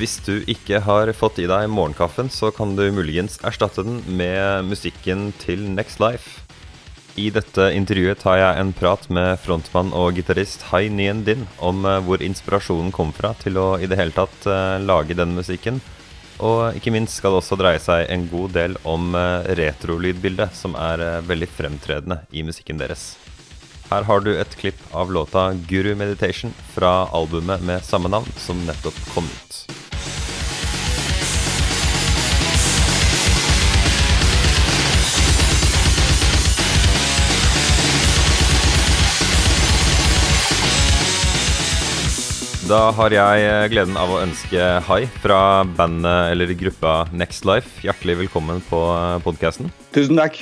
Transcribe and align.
Hvis 0.00 0.16
du 0.24 0.38
ikke 0.48 0.78
har 0.80 1.10
fått 1.12 1.42
i 1.42 1.48
deg 1.50 1.66
morgenkaffen, 1.68 2.30
så 2.32 2.48
kan 2.56 2.70
du 2.72 2.86
muligens 2.96 3.34
erstatte 3.44 3.82
den 3.84 3.98
med 4.08 4.64
musikken 4.70 5.26
til 5.42 5.66
Next 5.74 6.00
Life. 6.00 6.46
I 7.20 7.26
dette 7.34 7.66
intervjuet 7.76 8.22
tar 8.22 8.38
jeg 8.40 8.62
en 8.62 8.70
prat 8.72 9.02
med 9.12 9.34
frontmann 9.42 9.90
og 9.92 10.16
gitarist 10.16 10.62
Hai 10.70 10.86
Nien 10.88 11.20
Din 11.26 11.42
om 11.60 11.84
eh, 11.84 11.98
hvor 12.06 12.24
inspirasjonen 12.24 12.88
kom 12.96 13.10
fra 13.12 13.34
til 13.42 13.58
å 13.60 13.74
i 13.76 13.90
det 13.90 13.98
hele 14.00 14.16
tatt 14.16 14.46
eh, 14.48 14.78
lage 14.80 15.18
den 15.18 15.34
musikken. 15.36 15.82
Og 16.40 16.78
ikke 16.78 16.94
minst 16.94 17.18
skal 17.18 17.34
det 17.34 17.42
også 17.42 17.58
dreie 17.60 17.82
seg 17.84 18.06
en 18.08 18.24
god 18.30 18.54
del 18.56 18.78
om 18.88 19.12
eh, 19.18 19.50
retrolydbildet, 19.60 20.56
som 20.56 20.78
er 20.80 21.20
veldig 21.28 21.50
fremtredende 21.58 22.22
i 22.32 22.46
musikken 22.46 22.80
deres. 22.80 23.10
Her 23.90 24.08
har 24.08 24.24
du 24.24 24.32
et 24.32 24.56
klipp 24.56 24.80
av 24.96 25.12
låta 25.12 25.50
'Guru 25.52 25.92
Meditation' 25.92 26.56
fra 26.72 27.10
albumet 27.12 27.60
med 27.60 27.84
samme 27.84 28.08
navn, 28.08 28.32
som 28.38 28.64
nettopp 28.64 28.96
kom 29.12 29.28
ut. 29.28 29.79
Da 42.70 42.92
har 42.94 43.10
jeg 43.10 43.70
gleden 43.72 43.96
av 43.98 44.12
å 44.14 44.20
ønske 44.22 44.62
Hai 44.86 45.00
fra 45.18 45.64
bandet 45.66 46.30
eller 46.30 46.52
gruppa 46.54 46.92
Next 47.10 47.42
Life 47.48 47.82
hjertelig 47.82 48.14
velkommen 48.20 48.60
på 48.68 48.78
podkasten. 49.24 49.72
Tusen 49.90 50.20
takk. 50.20 50.38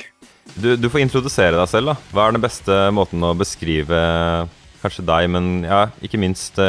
Du, 0.53 0.75
du, 0.77 0.85
får 0.93 1.07
introdusere 1.07 1.57
deg 1.57 1.71
selv. 1.71 1.89
da. 1.89 1.95
Hva 2.13 2.27
er 2.27 2.35
den 2.37 2.43
beste 2.43 2.77
måten 2.93 3.25
å 3.25 3.31
beskrive 3.39 3.97
kanskje 4.83 5.07
deg, 5.09 5.31
men 5.33 5.65
ja, 5.65 5.87
ikke 6.05 6.21
minst 6.21 6.61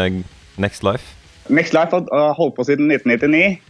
Next 0.57 0.87
Life? 0.87 1.13
Next 1.53 1.77
Life 1.77 1.93
har 2.09 2.33
holdt 2.41 2.57
på 2.57 2.65
siden 2.71 2.89
1999. 2.89 3.61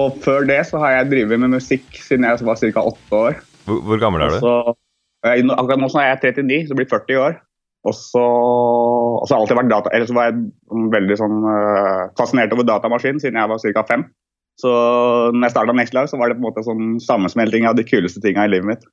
Og 0.00 0.16
før 0.24 0.48
det 0.48 0.62
så 0.70 0.80
har 0.80 0.96
jeg 0.96 1.10
drevet 1.12 1.44
med 1.44 1.58
musikk 1.58 1.84
siden 2.06 2.24
jeg 2.24 2.40
var 2.40 2.62
ca. 2.62 2.88
åtte 2.88 3.20
år. 3.20 3.42
Hvor, 3.68 3.84
hvor, 3.84 4.00
gammel 4.00 4.24
er 4.24 4.32
du? 4.32 4.40
Så, 4.40 4.78
akkurat 5.28 5.84
nå 5.84 5.92
er 5.92 6.14
jeg 6.14 6.38
39, 6.40 6.62
så 6.72 6.80
blir 6.80 6.88
40 6.88 7.26
år. 7.26 7.42
Og 7.84 7.92
så, 7.92 8.20
og 8.24 9.26
så 9.28 9.34
har 9.34 9.42
alltid 9.42 9.58
vært 9.58 9.72
data, 9.72 9.90
eller 9.92 10.08
så 10.08 10.16
var 10.16 10.30
jeg 10.30 10.84
veldig 10.94 11.16
sånn, 11.20 11.40
uh, 11.44 12.04
fascinert 12.16 12.54
over 12.56 12.64
datamaskin 12.68 13.20
siden 13.20 13.36
jeg 13.36 13.50
var 13.50 13.60
ca. 13.76 13.84
fem. 13.90 14.06
Så 14.60 14.70
når 15.34 15.48
jeg 15.48 15.54
starta 15.56 15.74
NextLive 15.74 16.10
så 16.10 16.18
var 16.20 16.30
det 16.30 16.38
på 16.38 16.44
en 16.44 16.46
måte 16.46 16.64
sånn 16.64 16.96
sammensmelting 17.02 17.66
av 17.68 17.76
de 17.76 17.84
kuleste 17.86 18.22
tinga 18.22 18.46
i 18.46 18.52
livet 18.52 18.68
mitt 18.68 18.84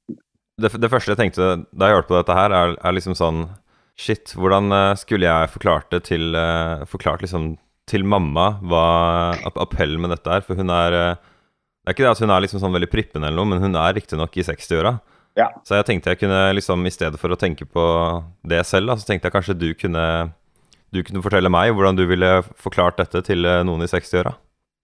det, 0.62 0.72
det, 0.82 0.90
første 0.90 1.14
jeg 1.14 1.20
tenkte 1.20 1.50
da 1.70 1.90
jeg 1.90 2.00
hørte 2.00 2.10
på 2.10 2.18
dette 2.18 2.38
her, 2.38 2.54
er, 2.54 2.74
er 2.82 2.96
liksom 2.98 3.18
sånn 3.18 3.44
Shit, 4.02 4.32
hvordan 4.40 4.72
uh, 4.74 4.96
skulle 4.98 5.28
jeg 5.28 5.52
forklart 5.52 5.92
det 5.94 6.00
til 6.08 6.34
uh, 6.34 6.82
Forklart 6.90 7.22
liksom 7.22 7.52
til 7.92 8.06
mamma 8.08 8.56
hva 8.66 8.86
appellen 9.60 10.00
med 10.02 10.14
dette 10.14 10.32
er? 10.32 10.44
For 10.46 10.58
hun 10.58 10.72
er 10.72 10.94
Det 10.96 11.90
er 11.90 11.96
ikke 11.96 12.06
det 12.06 12.12
at 12.14 12.22
hun 12.24 12.32
er 12.34 12.44
liksom 12.46 12.62
sånn 12.64 12.74
veldig 12.74 12.90
prippen 12.90 13.26
eller 13.26 13.36
noe, 13.36 13.50
men 13.52 13.62
hun 13.62 13.76
er 13.76 13.98
riktignok 13.98 14.38
i 14.40 14.46
60-åra. 14.48 14.94
Ja. 15.40 15.48
Så 15.68 15.78
jeg 15.80 15.88
tenkte 15.88 16.14
jeg 16.14 16.22
kunne 16.24 16.44
liksom, 16.58 16.84
i 16.86 16.94
stedet 16.94 17.20
for 17.22 17.32
å 17.32 17.40
tenke 17.40 17.66
på 17.66 17.84
det 18.48 18.64
selv, 18.68 18.92
da, 18.92 19.00
så 19.00 19.08
tenkte 19.08 19.30
jeg 19.30 19.36
kanskje 19.38 19.58
du 19.58 19.72
kunne 19.80 20.06
du 20.92 21.00
kunne 21.08 21.24
fortelle 21.24 21.48
meg 21.48 21.72
hvordan 21.72 21.96
du 21.96 22.04
ville 22.10 22.42
forklart 22.60 22.98
dette 23.00 23.22
til 23.24 23.48
noen 23.64 23.86
i 23.86 23.88
60-åra? 23.88 24.34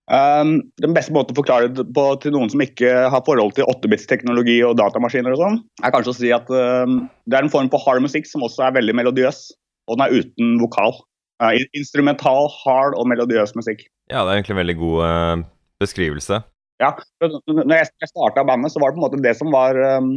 Um, 0.08 0.62
den 0.80 0.94
beste 0.96 1.12
måten 1.12 1.36
å 1.36 1.40
forklare 1.42 1.68
det 1.68 1.84
på 1.92 2.04
til 2.24 2.32
noen 2.32 2.48
som 2.48 2.62
ikke 2.64 2.92
har 3.12 3.24
forhold 3.28 3.58
til 3.58 3.68
8-bits-teknologi 3.68 4.62
og 4.64 4.78
datamaskiner, 4.80 5.36
og 5.36 5.42
sånn, 5.42 5.58
er 5.84 5.92
kanskje 5.92 6.14
å 6.14 6.16
si 6.16 6.32
at 6.32 6.48
um, 6.48 7.02
det 7.28 7.36
er 7.36 7.44
en 7.44 7.52
form 7.52 7.68
for 7.74 7.84
hard 7.84 8.06
musikk 8.06 8.30
som 8.30 8.46
også 8.48 8.70
er 8.70 8.78
veldig 8.78 8.96
melodiøs. 8.96 9.50
Og 9.92 10.00
den 10.00 10.06
er 10.06 10.16
uten 10.16 10.56
vokal. 10.64 10.96
Uh, 11.44 11.52
instrumental, 11.76 12.48
hard 12.64 12.96
og 12.96 13.10
melodiøs 13.12 13.52
musikk. 13.60 13.84
Ja, 14.08 14.24
det 14.24 14.32
er 14.32 14.40
egentlig 14.40 14.56
en 14.56 14.62
veldig 14.64 14.78
god 14.80 15.04
uh, 15.04 15.44
beskrivelse. 15.84 16.40
Ja. 16.80 16.94
Når 17.20 17.76
jeg 17.76 18.12
starta 18.14 18.48
bandet, 18.48 18.72
så 18.72 18.80
var 18.80 18.94
det 18.94 18.96
på 18.96 19.04
en 19.04 19.08
måte 19.10 19.22
det 19.26 19.36
som 19.36 19.52
var 19.52 19.76
um, 20.00 20.14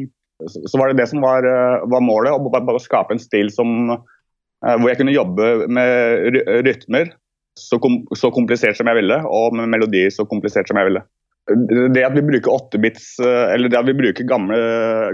så 0.49 0.81
var 0.81 0.91
det 0.91 1.01
det 1.03 1.09
som 1.11 1.25
var, 1.25 1.45
uh, 1.45 1.87
var 1.91 2.05
målet. 2.05 2.33
Å 2.33 2.53
bare 2.53 2.83
skape 2.83 3.17
en 3.17 3.23
stil 3.23 3.53
som, 3.55 3.97
hvor 4.61 4.91
jeg 4.91 5.01
kunne 5.01 5.17
jobbe 5.17 5.69
med 5.73 6.41
rytmer 6.67 7.15
så, 7.61 7.79
kom, 7.79 8.03
så, 8.17 8.31
komplisert 8.35 8.79
som 8.79 8.91
jeg 8.91 9.03
ville, 9.03 9.23
og 9.27 9.57
med 9.57 9.73
melodi 9.73 10.07
så 10.13 10.27
komplisert 10.29 10.71
som 10.71 10.81
jeg 10.81 10.91
ville. 10.91 11.03
Det 11.51 12.03
at 12.07 12.15
vi 12.15 12.23
bruker 12.23 12.53
8-bits, 12.53 13.07
eh, 13.25 13.55
eller 13.57 13.73
det 13.73 13.79
at 13.79 13.89
vi 13.89 13.97
bruker 13.99 14.27
gamle, 14.29 14.59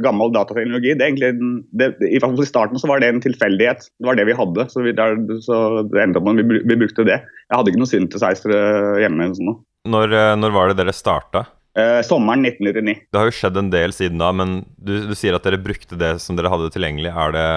gammel 0.04 0.32
datateknologi, 0.34 0.92
det 0.98 1.04
er 1.04 1.12
egentlig, 1.12 1.52
det, 1.80 1.88
i, 2.04 2.18
i 2.20 2.48
starten 2.48 2.80
så 2.82 2.90
var 2.90 3.00
det 3.00 3.08
en 3.08 3.22
tilfeldighet. 3.24 3.86
Det 3.96 4.10
var 4.10 4.18
det 4.18 4.26
vi 4.28 4.36
hadde, 4.36 4.66
så, 4.72 4.82
vi, 4.84 4.92
der, 4.96 5.16
så 5.46 5.60
det 5.88 6.02
endte 6.02 6.20
opp 6.20 6.28
med 6.28 6.42
at 6.42 6.50
vi, 6.50 6.60
vi, 6.66 6.80
brukte 6.82 7.06
det. 7.08 7.22
Jeg 7.46 7.54
hadde 7.56 7.72
ikke 7.72 7.82
noe 7.82 7.92
synthesizer 7.92 8.56
hjemme. 9.00 9.30
Sånn. 9.38 9.54
Når, 9.96 10.16
eh, 10.18 10.34
når 10.42 10.56
var 10.58 10.72
det 10.72 10.80
dere 10.82 10.96
starta? 10.96 11.46
Eh, 11.76 12.02
sommeren 12.02 12.40
1999. 12.46 13.02
Det 13.12 13.18
har 13.20 13.28
jo 13.28 13.34
skjedd 13.36 13.58
en 13.60 13.72
del 13.72 13.92
siden 13.92 14.20
da, 14.22 14.30
men 14.32 14.62
du, 14.80 14.94
du, 15.10 15.12
sier 15.18 15.36
at 15.36 15.44
dere 15.44 15.60
brukte 15.60 15.98
det 16.00 16.14
som 16.24 16.38
dere 16.38 16.48
hadde 16.48 16.70
tilgjengelig. 16.72 17.10
Er 17.12 17.34
det 17.36 17.48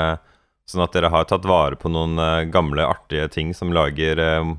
sånn 0.68 0.84
at 0.84 0.96
dere 0.96 1.12
har 1.14 1.30
tatt 1.30 1.48
vare 1.48 1.80
på 1.80 1.92
noen 1.92 2.20
uh, 2.20 2.44
gamle, 2.52 2.84
artige 2.84 3.30
ting 3.32 3.54
som 3.56 3.72
lager 3.74 4.20
uh, 4.20 4.52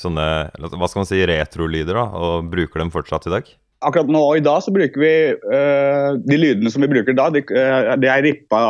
sånne 0.00 0.26
hva 0.52 0.90
skal 0.90 1.00
man 1.00 1.08
si, 1.08 1.22
retrolyder, 1.30 1.96
da, 1.96 2.04
og 2.12 2.52
bruker 2.52 2.84
dem 2.84 2.92
fortsatt 2.92 3.30
i 3.30 3.34
dag? 3.38 3.50
Akkurat 3.80 4.12
nå 4.12 4.22
i 4.36 4.44
dag 4.44 4.60
så 4.60 4.72
bruker 4.76 5.00
vi 5.00 5.14
uh, 5.32 6.12
De 6.20 6.36
lydene 6.36 6.68
som 6.68 6.84
vi 6.84 6.90
bruker 6.92 7.16
da, 7.16 7.30
de, 7.32 7.40
uh, 7.56 7.96
de 7.96 8.12
er 8.12 8.24
rippa 8.28 8.60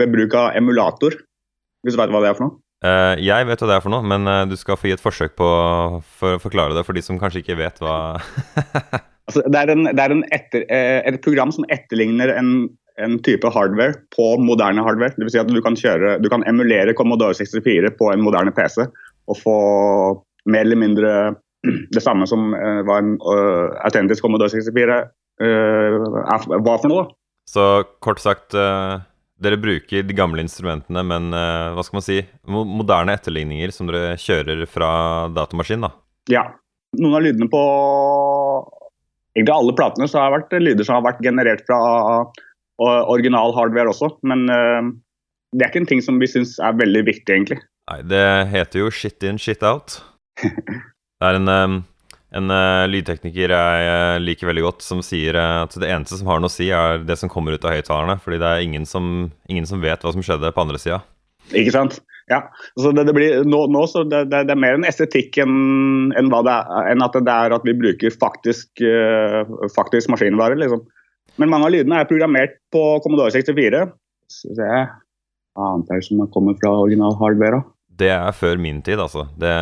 ved 0.00 0.16
bruk 0.16 0.40
av 0.40 0.56
emulator. 0.56 1.20
Hvis 1.84 1.92
du 1.92 2.00
vet 2.00 2.14
hva 2.14 2.24
det 2.24 2.32
er 2.32 2.40
for 2.40 2.48
noe? 2.48 2.60
Uh, 2.82 3.20
jeg 3.20 3.52
vet 3.52 3.60
hva 3.60 3.68
det 3.68 3.76
er 3.76 3.84
for 3.84 3.92
noe, 3.92 4.00
men 4.00 4.48
du 4.48 4.56
skal 4.56 4.80
få 4.80 4.88
gi 4.88 4.96
et 4.96 5.04
forsøk 5.04 5.36
på 5.36 5.44
å 5.44 6.02
forklare 6.40 6.72
det 6.72 6.88
for 6.88 6.96
de 6.96 7.04
som 7.04 7.20
kanskje 7.20 7.44
ikke 7.44 7.60
vet 7.60 7.84
hva 7.84 8.16
altså, 9.32 9.42
Det 9.48 9.62
er, 9.64 9.72
en, 9.72 9.88
det 9.88 10.04
er 10.04 10.14
etter, 10.36 10.66
et 11.08 11.20
program 11.24 11.52
som 11.54 11.66
etterligner 11.72 12.34
en, 12.36 12.52
en, 13.00 13.16
type 13.24 13.48
hardware 13.54 13.96
på 14.14 14.34
moderne 14.42 14.84
hardware. 14.84 15.16
Det 15.16 15.26
vil 15.26 15.34
si 15.34 15.40
at 15.40 15.50
du 15.50 15.62
kan, 15.64 15.78
kjøre, 15.78 16.18
du 16.22 16.28
kan 16.32 16.44
emulere 16.48 16.94
Commodore 16.98 17.34
64 17.38 17.94
på 17.98 18.12
en 18.12 18.24
moderne 18.24 18.52
PC 18.54 18.84
og 19.30 19.38
få 19.38 19.56
mer 20.50 20.66
eller 20.66 20.80
mindre 20.80 21.12
det 21.94 22.02
samme 22.02 22.26
som 22.26 22.52
uh, 22.54 22.82
var 22.88 23.02
en 23.02 23.16
uh, 23.22 23.70
autentisk 23.86 24.24
Commodore 24.24 24.52
64 24.52 24.98
uh, 25.42 25.96
var 26.58 26.82
for 26.82 26.90
noe. 26.90 27.08
Så 27.48 27.82
kort 27.98 28.20
sagt, 28.22 28.54
dere 28.54 29.56
bruker 29.58 30.04
de 30.06 30.14
gamle 30.14 30.44
instrumentene, 30.44 31.02
men 31.04 31.34
hva 31.34 31.82
skal 31.82 31.98
man 31.98 32.04
si, 32.06 32.20
moderne 32.46 33.16
etterligninger 33.18 33.72
som 33.74 33.88
dere 33.90 34.14
kjører 34.22 34.62
fra 34.70 34.92
datamaskin, 35.34 35.82
da? 35.82 35.90
Ja. 36.30 36.44
Noen 37.02 37.16
av 37.18 37.24
lydene 37.26 37.50
på 37.50 37.62
egentlig 39.36 39.54
alle 39.54 39.74
platene 39.78 40.08
så 40.10 40.20
har 40.20 40.30
det 40.30 40.40
vært 40.40 40.64
lyder 40.64 40.88
som 40.88 40.98
har 40.98 41.06
vært 41.06 41.22
generert 41.24 41.64
fra 41.68 41.78
original 42.82 43.52
hardware 43.54 43.92
også, 43.92 44.08
men 44.26 44.48
det 44.48 45.64
er 45.64 45.70
ikke 45.70 45.82
en 45.84 45.88
ting 45.90 46.02
som 46.04 46.18
vi 46.18 46.28
syns 46.30 46.56
er 46.64 46.74
veldig 46.80 47.04
viktig, 47.06 47.28
egentlig. 47.34 47.58
Nei, 47.90 48.00
det 48.08 48.26
heter 48.52 48.84
jo 48.84 48.90
shit 48.94 49.22
in, 49.26 49.40
shit 49.40 49.62
out. 49.66 50.00
Det 51.22 51.28
er 51.28 51.36
en, 51.38 51.50
en 52.34 52.50
uh, 52.50 52.84
lydtekniker 52.90 53.52
jeg 53.54 54.22
liker 54.24 54.48
veldig 54.48 54.64
godt, 54.64 54.80
som 54.82 54.98
sier 55.06 55.36
at 55.38 55.76
det 55.78 55.86
eneste 55.86 56.18
som 56.18 56.26
har 56.26 56.40
noe 56.42 56.50
å 56.50 56.52
si, 56.52 56.66
er 56.74 57.04
det 57.06 57.14
som 57.20 57.30
kommer 57.30 57.54
ut 57.54 57.62
av 57.62 57.76
høyttalerne. 57.76 58.16
Fordi 58.24 58.40
det 58.42 58.48
er 58.48 58.64
ingen 58.64 58.88
som, 58.90 59.28
ingen 59.46 59.68
som, 59.70 59.78
vet 59.84 60.02
hva 60.02 60.10
som 60.16 60.24
skjedde 60.26 60.50
på 60.50 60.64
andre 60.64 60.80
sida. 60.82 60.98
Ikke 61.54 61.76
sant. 61.76 62.00
Ja. 62.30 62.44
Så 62.78 62.92
det, 62.94 63.06
det 63.08 63.14
blir, 63.16 63.42
nå, 63.48 63.64
nå 63.72 63.84
så 63.90 64.04
det, 64.06 64.24
det, 64.30 64.44
det, 64.48 64.54
er 64.54 64.62
mer 64.62 64.78
en 64.78 64.86
estetikk 64.88 65.40
enn, 65.42 66.12
enn, 66.18 66.30
enn, 66.30 67.04
at 67.06 67.18
det 67.18 67.34
er 67.34 67.56
at 67.56 67.66
vi 67.66 67.76
bruker 67.76 68.14
faktisk, 68.14 68.84
faktisk 69.74 70.12
maskinvare. 70.12 70.58
Liksom. 70.60 70.84
Men 71.40 71.52
mange 71.52 71.68
av 71.68 71.74
lydene 71.74 72.00
er 72.00 72.10
programmert 72.10 72.58
på 72.72 72.82
Commodore 73.04 73.32
64. 73.34 73.86
Så 74.32 74.54
det 74.56 74.66
er 74.68 74.90
annet 75.58 75.92
her 75.92 76.04
som 76.04 76.22
kommer 76.32 76.56
fra 76.60 76.72
original 76.84 77.16
hardware. 77.20 77.62
Det 78.02 78.08
er 78.12 78.32
før 78.34 78.60
min 78.60 78.80
tid, 78.84 79.00
altså. 79.02 79.26
Det, 79.38 79.52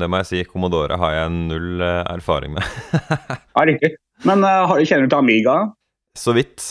det, 0.00 0.08
må 0.10 0.20
jeg 0.20 0.28
si. 0.30 0.42
Commodore 0.48 0.98
har 1.00 1.14
jeg 1.16 1.32
null 1.48 1.80
uh, 1.80 2.04
erfaring 2.12 2.54
med. 2.56 2.66
ja, 3.56 3.64
riktig. 3.64 3.94
Men 4.28 4.44
uh, 4.44 4.76
kjenner 4.82 5.08
du 5.08 5.14
til 5.14 5.22
Amiga? 5.22 5.56
Så 6.18 6.34
vidt. 6.36 6.66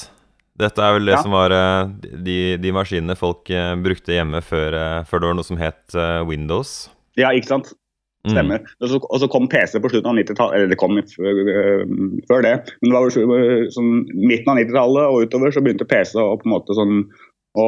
Dette 0.57 0.81
er 0.81 0.95
vel 0.95 1.09
det 1.09 1.17
ja. 1.17 1.23
som 1.25 1.35
var 1.35 1.53
uh, 1.53 1.89
de, 2.01 2.57
de, 2.57 2.71
maskinene 2.73 3.17
folk 3.17 3.51
brukte 3.83 4.15
hjemme 4.15 4.41
før, 4.41 4.77
før, 5.05 5.21
det 5.21 5.29
var 5.29 5.37
noe 5.37 5.45
som 5.47 5.59
het 5.61 5.97
Windows. 6.25 6.87
Ja, 7.19 7.29
ikke 7.29 7.51
sant. 7.51 7.69
Mm. 8.25 8.33
Stemmer. 8.33 8.63
Mm. 8.63 8.73
Og, 8.81 8.89
så, 8.89 8.99
og, 9.03 9.19
så, 9.21 9.29
kom 9.31 9.47
PC 9.51 9.79
på 9.83 9.91
slutten 9.93 10.09
av 10.11 10.17
90-tallet, 10.17 10.57
eller 10.57 10.73
det 10.73 10.79
kom 10.81 10.97
før 12.27 12.43
det. 12.43 12.55
Men 12.81 12.89
det 12.89 12.97
var 12.97 13.71
sånn 13.77 13.93
midten 14.17 14.51
av 14.51 14.59
90-tallet 14.59 15.13
og 15.13 15.27
utover 15.27 15.53
så 15.53 15.63
begynte 15.63 15.87
PC 15.87 16.17
å 16.19 16.35
på 16.41 16.49
en 16.49 16.55
måte 16.57 16.77
sånn 16.77 17.05
å 17.57 17.67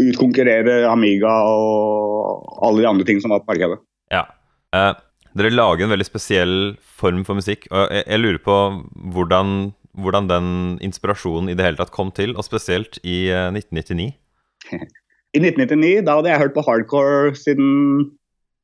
utkonkurrere 0.00 0.84
Amiga 0.88 1.32
og 1.50 2.46
alle 2.64 2.82
de 2.82 2.88
andre 2.88 3.06
ting 3.08 3.20
som 3.20 3.34
var 3.34 3.42
på 3.44 3.52
markedet. 3.52 3.78
Ja. 4.12 4.24
Eh, 4.74 4.92
dere 5.36 5.52
lager 5.52 5.84
en 5.84 5.92
veldig 5.92 6.08
spesiell 6.08 6.54
form 6.80 7.24
for 7.26 7.38
musikk. 7.38 7.66
og 7.70 7.92
Jeg, 7.92 8.06
jeg 8.06 8.22
lurer 8.22 8.40
på 8.42 8.56
hvordan, 9.14 9.56
hvordan, 10.00 10.28
den 10.30 10.48
inspirasjonen 10.84 11.50
i 11.50 11.56
det 11.58 11.66
hele 11.66 11.80
tatt 11.80 11.94
kom 11.94 12.12
til, 12.14 12.34
og 12.36 12.46
spesielt 12.46 13.00
i 13.02 13.26
eh, 13.32 13.50
1999? 13.52 14.12
I 15.36 15.42
1999 15.42 16.06
da 16.06 16.16
hadde 16.16 16.32
jeg 16.32 16.40
hørt 16.40 16.56
på 16.56 16.64
hardcore 16.64 17.34
siden 17.36 17.68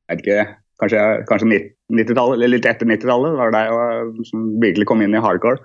jeg 0.09 0.17
vet 0.17 0.23
ikke, 0.23 0.45
kanskje, 0.81 1.03
kanskje 1.29 1.59
90-tallet, 1.93 2.35
eller 2.37 2.51
litt 2.51 2.65
etter 2.67 2.89
90-tallet. 2.89 3.35
Det 3.35 3.39
var 3.39 3.53
det 3.53 3.61
jeg 3.67 4.25
som 4.29 4.47
virkelig 4.61 4.87
kom 4.89 5.03
inn 5.05 5.15
i 5.15 5.21
hardcore. 5.21 5.61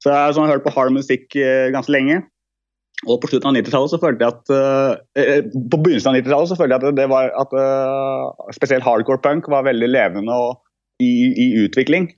Så 0.00 0.12
jeg 0.12 0.36
har 0.38 0.52
hørt 0.52 0.64
på 0.64 0.72
hard 0.72 0.94
musikk 0.94 1.36
ganske 1.74 1.92
lenge. 1.92 2.20
Og 3.04 3.18
på 3.20 3.28
slutten 3.28 3.50
av 3.50 3.56
90-tallet 3.58 3.92
så 3.92 4.00
følte 4.00 4.24
jeg 4.24 4.32
at 4.32 4.52
uh, 4.56 5.64
På 5.68 5.80
begynnelsen 5.82 6.14
av 6.14 6.16
90-tallet 6.16 6.50
så 6.50 6.56
følte 6.56 6.78
jeg 6.78 6.88
at 6.88 6.96
det 6.96 7.08
var 7.12 7.32
at 7.42 7.52
uh, 7.52 8.52
spesielt 8.56 8.86
hardcore 8.86 9.20
punk 9.20 9.50
var 9.52 9.66
veldig 9.66 9.90
levende 9.90 10.32
og 10.32 10.62
i, 11.04 11.28
i 11.28 11.46
utvikling. 11.66 12.08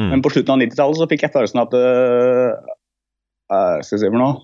Mm. 0.00 0.08
Men 0.14 0.22
på 0.24 0.32
slutten 0.32 0.54
av 0.54 0.62
90-tallet 0.62 1.00
så 1.00 1.08
fikk 1.10 1.26
jeg 1.26 1.34
følelsen 1.34 1.60
at 1.62 1.76
uh, 1.76 2.72
skal 3.84 3.98
jeg 3.98 4.04
si 4.04 4.08
for 4.08 4.20
noe, 4.20 4.40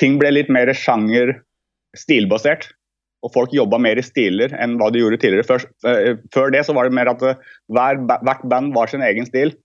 ting 0.00 0.18
ble 0.18 0.32
litt 0.34 0.50
mer 0.52 0.70
sjanger 0.74 1.36
stilbasert. 1.98 2.70
Og 3.26 3.32
folk 3.34 3.54
jobba 3.54 3.80
mer 3.82 3.98
i 3.98 4.04
stiler 4.06 4.52
enn 4.62 4.76
hva 4.78 4.92
de 4.94 5.00
gjorde 5.00 5.18
tidligere. 5.18 5.46
Før, 5.46 5.64
før 6.34 6.52
det 6.54 6.60
så 6.68 6.74
var 6.76 6.86
det 6.86 6.94
mer 6.94 7.08
at 7.10 7.22
hver, 7.26 7.98
hvert 8.06 8.44
band 8.46 8.70
var 8.76 8.90
sin 8.90 9.02
egen 9.02 9.26
stil. 9.26 9.56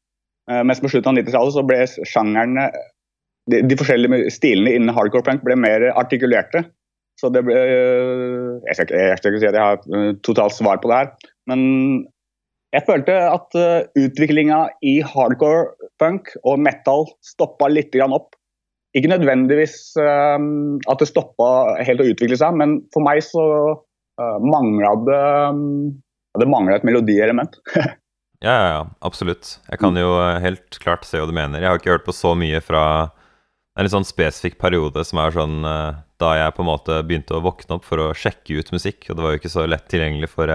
mens 0.49 0.81
på 0.81 0.89
slutten 0.89 1.11
av 1.11 1.19
90-tallet 1.19 1.53
så 1.53 1.63
ble 1.67 1.77
sjangerne 2.09 2.65
de, 3.51 3.59
de, 3.61 3.77
forskjellige 3.79 4.31
stilene 4.33 4.73
innen 4.77 4.95
hardcore 4.95 5.25
punk 5.27 5.43
ble 5.45 5.57
mer 5.59 5.89
artikulerte. 5.93 6.63
Så 7.19 7.29
det 7.33 7.43
ble 7.45 7.55
Jeg 7.55 8.75
skal 8.75 8.87
ikke, 8.87 9.01
jeg 9.11 9.19
skal 9.19 9.31
ikke 9.31 9.43
si 9.43 9.49
at 9.51 9.57
jeg 9.59 9.67
har 9.67 9.83
eh, 9.99 10.11
totalt 10.25 10.55
svar 10.55 10.81
på 10.81 10.89
det 10.89 11.01
her, 11.01 11.11
men 11.51 11.61
jeg 12.73 12.87
følte 12.87 13.15
at 13.29 13.57
eh, 13.57 13.85
utviklinga 14.01 14.63
i 14.85 14.95
hardcore 15.05 15.89
punk 16.01 16.31
og 16.41 16.61
metal 16.65 17.05
stoppa 17.25 17.69
litt 17.69 17.93
opp. 18.01 18.33
Ikke 18.97 19.09
nødvendigvis 19.09 19.93
um, 19.97 20.79
at 20.89 21.01
det 21.01 21.09
stoppa 21.09 21.79
helt 21.85 22.01
å 22.01 22.07
utvikle 22.11 22.37
seg, 22.37 22.57
men 22.57 22.79
for 22.93 23.05
meg 23.05 23.23
så 23.25 23.45
uh, 23.73 24.37
mangla 24.41 24.91
det 25.07 25.21
Det 26.41 26.49
mangla 26.49 26.77
et 26.77 26.85
melodielement. 26.85 27.57
ja, 28.45 28.53
ja, 28.53 28.67
ja, 28.69 28.81
absolutt. 29.05 29.59
Jeg 29.69 29.81
kan 29.81 29.97
jo 29.97 30.17
helt 30.41 30.79
klart 30.81 31.05
se 31.05 31.21
hva 31.21 31.29
du 31.29 31.33
mener. 31.33 31.61
Jeg 31.61 31.69
har 31.69 31.81
ikke 31.81 31.93
hørt 31.93 32.07
på 32.07 32.15
så 32.17 32.33
mye 32.37 32.61
fra 32.61 32.85
en 33.77 33.85
litt 33.85 33.93
sånn 33.93 34.05
spesifikk 34.05 34.57
periode 34.61 35.01
som 35.05 35.21
er 35.21 35.33
sånn 35.33 35.61
da 36.21 36.33
jeg 36.37 36.55
på 36.57 36.61
en 36.61 36.69
måte 36.69 36.97
begynte 37.05 37.37
å 37.37 37.41
våkne 37.45 37.77
opp 37.77 37.85
for 37.85 38.01
å 38.01 38.11
sjekke 38.17 38.57
ut 38.61 38.73
musikk. 38.73 39.09
Og 39.09 39.17
det 39.17 39.25
var 39.25 39.33
jo 39.33 39.41
ikke 39.41 39.53
så 39.53 39.65
lett 39.69 39.85
tilgjengelig 39.89 40.29
for 40.33 40.49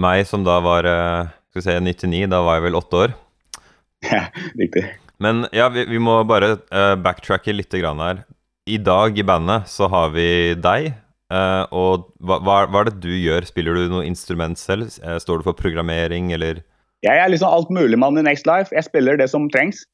meg 0.00 0.24
som 0.28 0.44
da 0.46 0.58
var 0.64 0.88
uh, 0.88 1.30
skal 1.52 1.60
vi 1.60 1.66
se, 1.66 1.78
99. 2.08 2.26
Da 2.32 2.42
var 2.46 2.58
jeg 2.58 2.66
vel 2.68 2.78
åtte 2.80 3.00
år. 3.04 3.16
Ja, 4.04 4.26
riktig. 4.58 4.84
Men 5.22 5.46
ja, 5.54 5.70
vi, 5.72 5.86
vi 5.88 6.00
må 6.02 6.18
bare 6.28 6.56
backtracke 7.00 7.54
litt 7.54 7.72
grann 7.72 8.02
her. 8.02 8.24
I 8.68 8.76
dag 8.82 9.16
i 9.16 9.24
bandet 9.24 9.70
så 9.70 9.86
har 9.88 10.10
vi 10.12 10.26
deg. 10.58 10.90
og 11.70 12.10
hva, 12.18 12.40
hva, 12.42 12.82
er 12.82 12.90
det 12.90 12.98
du 13.00 13.14
gjør? 13.14 13.46
Spiller 13.48 13.78
du 13.78 13.86
noe 13.92 14.04
instrument 14.04 14.58
selv? 14.60 14.90
står 14.92 15.40
du 15.40 15.46
for 15.46 15.56
programmering, 15.56 16.32
eller? 16.36 16.60
Jeg 17.06 17.22
er 17.22 17.30
liksom 17.30 17.48
altmuligmann 17.48 18.18
i 18.20 18.26
Next 18.26 18.50
Life. 18.50 18.74
Jeg 18.74 18.84
spiller 18.90 19.16
det 19.16 19.30
som 19.32 19.46
trengs. 19.54 19.84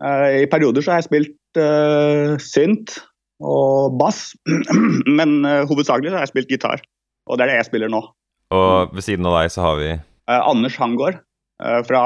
I 0.00 0.46
perioder 0.48 0.86
så 0.86 0.94
har 0.94 1.02
jeg 1.02 1.10
spilt 1.10 1.36
uh, 1.58 2.38
synt 2.40 3.00
og 3.38 3.98
bass, 3.98 4.32
men 5.18 5.40
uh, 5.46 5.66
hovedsakelig 5.70 6.12
har 6.14 6.26
jeg 6.26 6.32
spilt 6.32 6.54
gitar. 6.54 6.82
Og 7.28 7.38
det 7.38 7.46
er 7.46 7.52
det 7.52 7.58
jeg 7.60 7.70
spiller 7.70 7.92
nå. 7.92 8.02
Og 8.54 8.94
ved 8.96 9.04
siden 9.04 9.26
av 9.28 9.36
deg 9.40 9.52
så 9.52 9.64
har 9.66 9.80
vi 9.80 9.90
eh, 9.92 10.40
Anders 10.40 10.78
Hangård. 10.80 11.20
fra, 11.88 12.00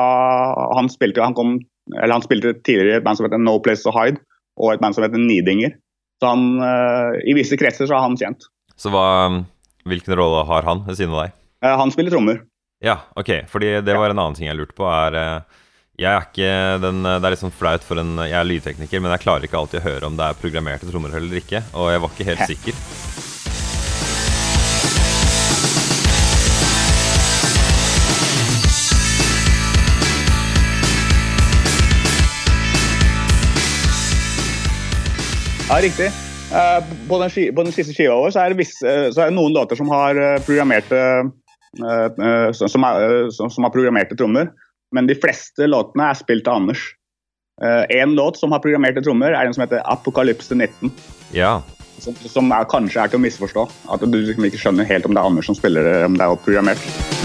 han, 0.76 0.88
spilte, 0.88 1.22
han, 1.22 1.34
kom, 1.36 1.58
han 1.92 2.24
spilte 2.24 2.54
tidligere 2.64 2.96
i 2.96 3.00
et 3.00 3.04
band 3.06 3.18
som 3.20 3.26
heter 3.28 3.42
No 3.42 3.58
Place 3.62 3.84
To 3.84 3.92
Hide, 3.94 4.22
og 4.58 4.72
et 4.72 4.80
band 4.82 4.96
som 4.96 5.04
heter 5.04 5.20
Nidinger. 5.20 5.76
Så 6.22 6.30
han, 6.30 6.46
i 7.26 7.34
visse 7.36 7.58
kretser 7.60 7.88
så 7.90 7.98
er 7.98 8.04
han 8.06 8.16
kjent. 8.16 8.46
Så 8.78 8.90
hva, 8.94 9.04
hvilken 9.84 10.16
rolle 10.16 10.44
har 10.48 10.64
han 10.66 10.84
ved 10.86 10.96
siden 10.98 11.14
av 11.14 11.26
deg? 11.26 11.34
han 11.62 11.92
spiller 11.94 12.14
trommer. 12.14 12.40
Ja, 12.82 12.96
ok. 13.18 13.44
Fordi 13.50 13.74
det 13.84 13.94
var 13.98 14.10
en 14.10 14.18
annen 14.18 14.38
ting 14.38 14.48
jeg 14.48 14.58
lurte 14.58 14.74
på. 14.78 14.86
er 14.88 15.44
jeg 16.00 16.08
er 16.08 16.24
ikke 16.24 16.52
den, 16.82 17.02
Det 17.04 17.26
er 17.26 17.34
litt 17.34 17.42
sånn 17.42 17.52
flaut 17.54 17.84
for 17.84 18.00
en 18.00 18.16
Jeg 18.24 18.38
er 18.38 18.48
lydtekniker, 18.48 19.02
men 19.02 19.12
jeg 19.14 19.24
klarer 19.26 19.46
ikke 19.46 19.60
alltid 19.60 19.82
å 19.82 19.84
høre 19.84 20.08
om 20.08 20.16
det 20.18 20.24
er 20.24 20.40
programmerte 20.40 20.88
trommer 20.88 21.14
eller 21.18 21.42
ikke. 21.42 21.62
Og 21.76 21.92
jeg 21.92 22.02
var 22.02 22.14
ikke 22.14 22.28
helt 22.30 22.46
sikker. 22.52 22.80
Ja, 35.72 35.78
riktig. 35.80 36.10
Uh, 36.52 36.84
på, 37.08 37.16
den, 37.22 37.30
på, 37.56 37.62
den, 37.62 37.72
siste 37.72 37.94
skiva 37.96 38.18
vår 38.20 38.34
så 38.34 38.42
er, 38.42 38.52
det 38.52 38.58
visse, 38.60 38.90
så 39.14 39.22
er 39.22 39.30
det 39.30 39.36
noen 39.38 39.54
låter 39.56 39.78
som 39.78 39.88
har 39.88 40.18
eh, 40.20 40.40
programmerte 40.44 40.98
som, 41.72 42.84
er, 42.84 43.30
som, 43.32 43.64
har 43.64 43.72
programmerte 43.72 44.18
trommer. 44.20 44.50
Men 44.92 45.08
de 45.08 45.16
fleste 45.16 45.64
låtene 45.64 46.10
er 46.10 46.20
spilt 46.20 46.50
av 46.50 46.60
Anders. 46.60 46.82
Én 47.88 48.12
låt 48.18 48.36
som 48.36 48.52
har 48.52 48.60
programmerte 48.60 49.00
trommer, 49.00 49.32
er 49.32 49.48
den 49.48 49.56
som 49.56 49.64
heter 49.64 49.80
'Apokalypse 49.80 50.52
19'. 50.52 50.92
Ja. 51.32 51.62
Som, 52.04 52.20
som 52.20 52.52
er, 52.52 52.68
kanskje 52.68 53.00
er 53.00 53.08
til 53.08 53.22
å 53.22 53.24
misforstå. 53.24 53.64
At 53.96 54.04
du 54.04 54.20
liksom 54.20 54.44
ikke 54.44 54.60
skjønner 54.60 54.92
helt 54.92 55.08
om 55.08 55.16
det 55.16 55.24
er 55.24 55.32
Anders 55.32 55.48
som 55.48 55.56
spiller 55.56 55.88
det, 55.88 55.98
om 56.04 56.20
det 56.20 56.28
er 56.28 56.40
programmert. 56.44 57.21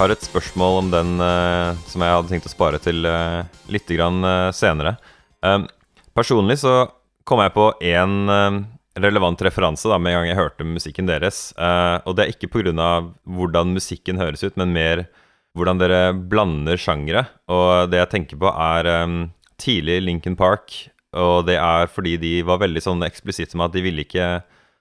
Har 0.00 0.12
et 0.12 0.24
spørsmål 0.24 0.78
om 0.80 0.90
den 0.92 1.20
uh, 1.20 1.76
som 1.90 2.00
jeg 2.00 2.14
hadde 2.14 2.32
tenkt 2.32 2.48
å 2.48 2.52
spare 2.52 2.80
til 2.80 3.04
uh, 3.04 3.44
litt 3.72 3.88
grann, 3.90 4.22
uh, 4.24 4.48
senere. 4.56 4.94
Um, 5.44 5.66
personlig 6.16 6.60
så 6.62 6.74
kom 7.28 7.42
jeg 7.44 7.52
på 7.52 7.66
én 7.84 8.14
uh, 8.30 8.62
relevant 9.00 9.42
referanse 9.44 9.88
da, 9.90 9.98
med 10.00 10.14
en 10.14 10.20
gang 10.20 10.30
jeg 10.30 10.40
hørte 10.40 10.68
musikken 10.68 11.10
deres. 11.10 11.50
Uh, 11.58 12.00
og 12.08 12.16
det 12.16 12.24
er 12.24 12.32
ikke 12.32 12.50
pga. 12.54 12.92
hvordan 13.24 13.74
musikken 13.76 14.20
høres 14.20 14.44
ut, 14.44 14.56
men 14.56 14.72
mer 14.72 15.04
hvordan 15.58 15.82
dere 15.82 16.00
blander 16.14 16.80
sjangere. 16.80 17.26
Og 17.50 17.90
det 17.90 18.00
jeg 18.00 18.12
tenker 18.14 18.40
på, 18.40 18.48
er 18.48 18.88
um, 19.04 19.20
tidlig 19.60 20.00
Lincoln 20.06 20.38
Park. 20.38 20.86
Og 21.12 21.44
det 21.48 21.58
er 21.58 21.90
fordi 21.90 22.16
de 22.22 22.34
var 22.46 22.62
veldig 22.62 22.82
sånn 22.84 23.04
eksplisitte 23.04 23.58
med 23.58 23.68
at 23.68 23.76
de 23.76 23.84
ville 23.84 24.06
ikke 24.06 24.28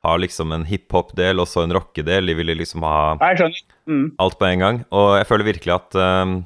ha 0.05 0.15
liksom 0.19 0.53
en 0.55 0.65
hiphop-del 0.67 1.41
og 1.41 1.49
så 1.51 1.65
en 1.65 1.75
rockedel. 1.75 2.31
De 2.31 2.37
ville 2.37 2.55
liksom 2.55 2.85
ha 2.87 3.17
mm. 3.19 4.05
alt 4.21 4.39
på 4.39 4.47
en 4.47 4.63
gang. 4.63 4.81
Og 4.95 5.17
jeg 5.19 5.27
føler 5.27 5.49
virkelig 5.51 5.75
at 5.75 5.99
um, 5.99 6.37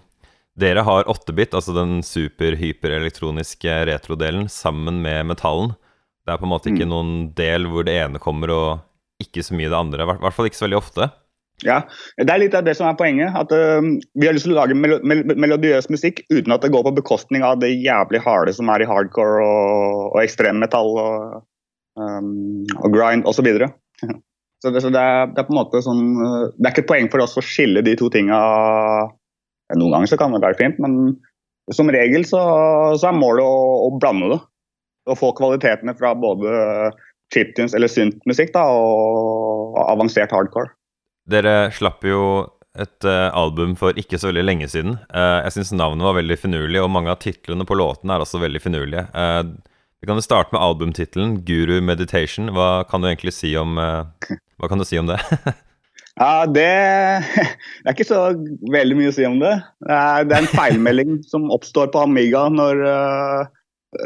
dere 0.59 0.85
har 0.85 1.09
8-bit, 1.09 1.53
altså 1.53 1.75
den 1.77 2.01
super-hyperelektroniske 2.05 3.77
retrodelen, 3.89 4.49
sammen 4.49 5.01
med 5.05 5.29
metallen. 5.29 5.75
Det 6.23 6.33
er 6.33 6.39
på 6.39 6.47
en 6.47 6.53
måte 6.53 6.71
ikke 6.71 6.87
mm. 6.87 6.93
noen 6.93 7.13
del 7.37 7.67
hvor 7.69 7.85
det 7.85 7.97
ene 7.99 8.21
kommer 8.21 8.53
og 8.53 8.69
ikke 9.21 9.43
så 9.45 9.57
mye 9.57 9.69
det 9.69 9.79
andre. 9.79 10.07
I 10.07 10.23
hvert 10.23 10.35
fall 10.35 10.49
ikke 10.49 10.61
så 10.61 10.67
veldig 10.67 10.81
ofte. 10.81 11.11
Ja, 11.63 11.83
det 12.17 12.31
er 12.33 12.41
litt 12.41 12.55
av 12.57 12.65
det 12.65 12.73
som 12.75 12.89
er 12.89 12.97
poenget. 12.97 13.35
At 13.37 13.53
uh, 13.53 13.85
Vi 14.17 14.27
har 14.27 14.33
lyst 14.33 14.47
til 14.49 14.55
å 14.55 14.61
lage 14.63 14.77
mel 14.77 14.97
mel 15.05 15.23
melodiøs 15.29 15.91
musikk 15.93 16.25
uten 16.33 16.55
at 16.55 16.65
det 16.65 16.73
går 16.73 16.87
på 16.89 16.97
bekostning 16.97 17.45
av 17.45 17.61
det 17.61 17.69
jævlig 17.75 18.23
harde 18.25 18.55
som 18.57 18.71
er 18.73 18.81
i 18.81 18.89
hardcore 18.89 19.45
og, 19.45 19.99
og 20.15 20.21
ekstremmetall 20.25 20.97
og, 20.97 21.43
um, 21.99 22.63
og 22.79 22.95
grind 22.95 23.27
osv. 23.29 23.49
Så, 23.49 23.69
så, 24.63 24.71
det, 24.71 24.83
så 24.85 24.93
det, 24.93 25.01
er, 25.01 25.29
det, 25.33 25.41
er, 25.41 25.47
på 25.47 25.55
en 25.55 25.59
måte 25.59 25.83
sånn 25.85 26.05
uh, 26.19 26.47
Det 26.55 26.65
er 26.65 26.73
ikke 26.73 26.85
et 26.85 26.91
poeng 26.93 27.11
for 27.13 27.25
oss 27.25 27.37
å 27.39 27.45
skille 27.45 27.83
de 27.85 27.95
to 27.99 28.09
tinga. 28.13 28.39
Noen 29.73 29.95
ganger 29.95 30.13
så 30.13 30.19
kan 30.19 30.35
det 30.35 30.43
være 30.43 30.59
fint, 30.59 30.81
men 30.83 31.15
som 31.73 31.89
regel 31.93 32.25
så, 32.27 32.41
så 32.99 33.09
er 33.09 33.15
målet 33.15 33.45
å, 33.47 33.87
å 33.87 33.93
blande 33.97 34.33
det 34.33 34.41
å 35.09 35.15
få 35.19 35.31
kvalitetene 35.35 35.95
fra 35.97 36.13
både 36.15 36.91
chiptunes 37.33 37.73
eller 37.75 37.91
synt-musikk 37.91 38.55
og 38.59 39.79
avansert 39.87 40.31
hardcore. 40.35 40.71
Dere 41.29 41.71
slapp 41.75 42.03
jo 42.07 42.21
et 42.79 43.05
uh, 43.05 43.29
album 43.37 43.75
for 43.77 43.97
ikke 43.99 44.17
så 44.19 44.31
veldig 44.31 44.45
lenge 44.45 44.67
siden. 44.71 44.97
Uh, 45.13 45.43
jeg 45.45 45.57
syns 45.57 45.73
navnet 45.77 46.05
var 46.07 46.17
veldig 46.17 46.37
finurlig, 46.41 46.81
og 46.81 46.91
mange 46.93 47.13
av 47.13 47.21
titlene 47.21 47.67
på 47.69 47.77
låtene 47.77 48.15
er 48.15 48.23
også 48.25 48.41
veldig 48.41 48.61
finurlige. 48.63 49.05
Uh, 49.13 49.53
vi 50.03 50.09
kan 50.09 50.19
jo 50.19 50.25
starte 50.25 50.51
med 50.51 50.59
albumtittelen, 50.59 51.37
'Guru 51.47 51.77
Meditation'. 51.79 52.51
Hva 52.51 52.83
kan 52.89 52.99
du 52.99 53.07
egentlig 53.07 53.31
si 53.31 53.53
om, 53.55 53.77
hva 53.79 54.67
kan 54.67 54.81
du 54.81 54.83
si 54.83 54.99
om 54.99 55.07
det? 55.07 55.15
ja, 56.19 56.43
det, 56.43 56.67
det, 57.31 57.87
er 57.87 57.95
ikke 57.95 58.09
så 58.09 58.25
veldig 58.75 58.99
mye 58.99 59.13
å 59.13 59.15
si 59.15 59.23
om 59.23 59.39
det. 59.39 59.53
Det 59.79 59.95
er, 59.95 60.27
det 60.27 60.35
er 60.35 60.43
en 60.43 60.51
feilmelding 60.51 61.21
som 61.31 61.47
oppstår 61.55 61.93
på 61.95 62.03
Amiga 62.03 62.49
når 62.51 62.83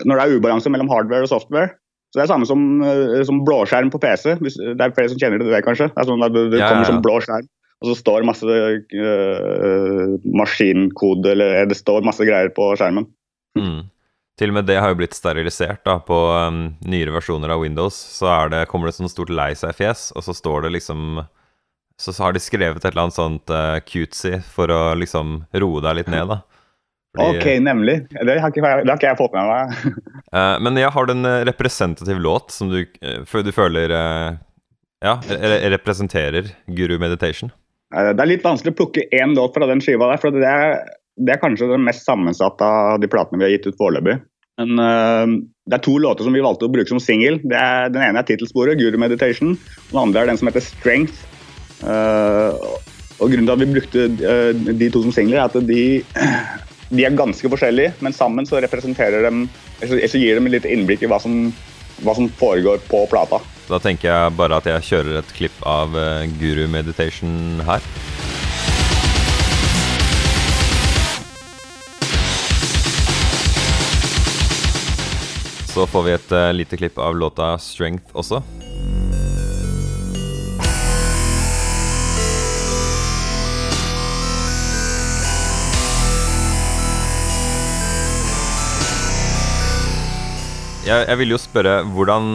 når 0.06 0.20
det 0.20 0.24
er 0.24 0.38
ubalanse 0.38 0.72
mellom 0.72 0.90
hardware 0.92 1.26
og 1.26 1.32
software. 1.32 1.74
Så 2.12 2.20
Det 2.20 2.24
er 2.24 2.32
samme 2.32 2.48
som, 2.48 2.82
eh, 2.84 3.24
som 3.28 3.44
blåskjerm 3.46 3.92
på 3.92 4.00
PC. 4.00 4.38
Det 4.40 4.80
er 4.80 4.96
flere 4.96 5.10
som 5.12 5.20
kjenner 5.20 5.42
til 5.42 5.52
det, 5.52 5.64
kanskje. 5.66 5.90
Det, 5.92 6.00
er 6.02 6.10
sånn 6.10 6.24
at 6.24 6.34
det, 6.36 6.48
det 6.54 6.62
ja, 6.62 6.70
kommer 6.72 6.86
ja. 6.86 6.92
som 6.92 7.04
blå 7.04 7.20
skjerm, 7.24 7.48
og 7.82 7.90
så 7.90 7.96
står 8.00 8.26
masse 8.26 8.48
uh, 8.48 10.16
maskinkode 10.40 11.36
eller 11.36 11.68
det 11.70 11.78
står 11.78 12.08
masse 12.08 12.26
greier 12.26 12.50
på 12.56 12.72
skjermen. 12.80 13.06
Mm. 13.60 13.84
Til 14.38 14.52
og 14.52 14.60
med 14.60 14.68
det 14.70 14.78
har 14.78 14.92
jo 14.92 15.00
blitt 15.00 15.18
sterilisert 15.18 15.82
da, 15.88 15.98
på 16.06 16.18
um, 16.30 16.68
nyere 16.86 17.16
versjoner 17.16 17.56
av 17.56 17.64
Windows. 17.64 17.96
Så 17.96 18.30
det, 18.54 18.68
kommer 18.70 18.88
det 18.88 18.94
et 18.94 19.00
sånt 19.00 19.14
stort 19.14 19.34
lei 19.34 19.50
seg-fjes, 19.58 20.12
og 20.14 20.26
så 20.28 20.36
står 20.38 20.68
det 20.68 20.76
liksom 20.78 21.24
Så 21.98 22.14
har 22.22 22.36
de 22.36 22.42
skrevet 22.44 22.84
et 22.84 22.92
eller 22.92 23.08
annet 23.08 23.18
sånt 23.18 23.50
uh, 23.50 23.80
cutesy 23.82 24.38
for 24.54 24.70
å 24.70 24.94
liksom 24.94 25.42
roe 25.58 25.82
deg 25.82 26.02
litt 26.02 26.12
ned, 26.14 26.30
da. 26.30 26.42
Fordi, 27.18 27.40
ok, 27.40 27.48
nemlig. 27.66 27.96
Det 28.14 28.36
har, 28.38 28.52
ikke, 28.52 28.62
det 28.62 28.92
har 28.92 29.00
ikke 29.00 29.10
jeg 29.10 29.18
fått 29.18 29.34
med 29.34 29.50
meg. 29.50 29.96
uh, 30.30 30.58
men 30.68 30.78
jeg 30.78 30.94
har 30.94 31.14
en 31.16 31.32
representativ 31.50 32.22
låt 32.22 32.54
som 32.54 32.70
du, 32.70 32.84
uh, 33.02 33.40
du 33.42 33.50
føler 33.56 33.90
uh, 33.90 34.38
ja, 35.02 35.18
representerer 35.74 36.54
Guru 36.78 37.00
Meditation? 37.02 37.50
Det 37.90 38.20
er 38.20 38.30
litt 38.30 38.44
vanskelig 38.44 38.74
å 38.74 38.78
plukke 38.82 39.06
én 39.16 39.34
låt 39.38 39.56
fra 39.56 39.68
den 39.70 39.82
skiva 39.82 40.10
der. 40.12 40.20
for 40.22 40.36
det 40.36 40.46
er, 40.46 40.82
det 41.18 41.34
er 41.34 41.42
kanskje 41.42 41.70
den 41.72 41.86
mest 41.86 42.06
sammensatte 42.06 42.66
av 42.66 43.00
de 43.02 43.10
platene 43.10 43.42
vi 43.42 43.48
har 43.48 43.56
gitt 43.56 43.70
ut 43.72 43.80
foreløpig. 43.80 44.20
Men 44.58 44.82
uh, 44.82 45.38
det 45.70 45.78
er 45.78 45.86
to 45.86 45.98
låter 46.02 46.26
som 46.26 46.34
vi 46.34 46.44
valgte 46.44 46.68
å 46.68 46.74
bruke 46.74 46.90
som 46.90 47.02
singel. 47.02 47.40
Den 47.46 48.02
ene 48.02 48.22
er 48.22 48.28
tittelsporet, 48.28 48.78
'Guru 48.80 48.98
Meditation'. 49.02 49.58
Og 49.58 49.92
den 49.94 50.04
andre 50.04 50.24
er 50.24 50.32
den 50.32 50.40
som 50.42 50.50
heter 50.50 50.66
'Strength'. 50.66 51.26
Uh, 51.82 52.58
og 53.18 53.34
Grunnen 53.34 53.46
til 53.50 53.54
at 53.54 53.62
vi 53.62 53.74
brukte 53.74 54.06
uh, 54.22 54.52
de 54.54 54.90
to 54.94 55.02
som 55.06 55.14
singler, 55.14 55.42
er 55.42 55.50
at 55.50 55.58
de, 55.70 55.84
de, 56.96 57.06
er 57.06 57.18
ganske 57.18 57.50
forskjellige, 57.54 57.94
men 58.02 58.14
sammen 58.14 58.50
så 58.50 58.62
representerer 58.62 59.26
dem 59.26 59.46
Så 59.78 60.18
gir 60.18 60.40
de 60.40 60.50
litt 60.50 60.66
innblikk 60.66 61.04
i 61.06 61.10
hva 61.10 61.20
som, 61.22 61.52
hva 62.02 62.16
som 62.18 62.30
foregår 62.40 62.82
på 62.90 63.04
plata. 63.12 63.38
Da 63.70 63.78
tenker 63.78 64.10
jeg 64.10 64.38
bare 64.40 64.58
at 64.58 64.66
jeg 64.66 64.88
kjører 64.90 65.20
et 65.20 65.34
klipp 65.38 65.60
av 65.70 65.94
Guru 66.40 66.66
Meditation 66.72 67.62
her. 67.68 67.86
Så 75.78 75.84
får 75.86 76.04
vi 76.04 76.12
et 76.16 76.32
uh, 76.34 76.54
lite 76.58 76.78
klipp 76.78 76.96
av 76.98 77.14
låta 77.16 77.52
'Strength' 77.62 78.16
også. 78.18 78.40
Jeg, 90.88 91.04
jeg 91.12 91.18
vil 91.20 91.36
jo 91.36 91.38
spørre 91.38 91.84
hvordan, 91.94 92.32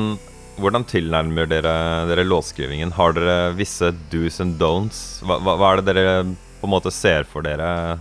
hvordan 0.62 0.86
tilnærmer 0.86 1.50
dere, 1.50 1.72
dere 2.12 2.22
låtskrivingen? 2.22 2.94
Har 2.94 3.16
dere 3.18 3.56
visse 3.58 3.90
do's 4.12 4.38
and 4.38 4.54
don'ts? 4.62 5.18
Hva, 5.26 5.40
hva, 5.42 5.56
hva, 5.56 5.72
er 5.72 5.82
det 5.82 5.88
dere 5.90 6.14
på 6.60 6.70
en 6.70 6.74
måte 6.76 6.94
ser 6.94 7.26
for 7.26 7.42
dere 7.42 7.98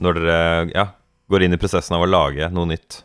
når 0.00 0.22
dere 0.22 0.40
ja, 0.72 0.86
går 1.28 1.44
inn 1.44 1.58
i 1.58 1.60
prosessen 1.60 1.98
av 2.00 2.06
å 2.06 2.08
lage 2.08 2.48
noe 2.48 2.72
nytt? 2.72 3.02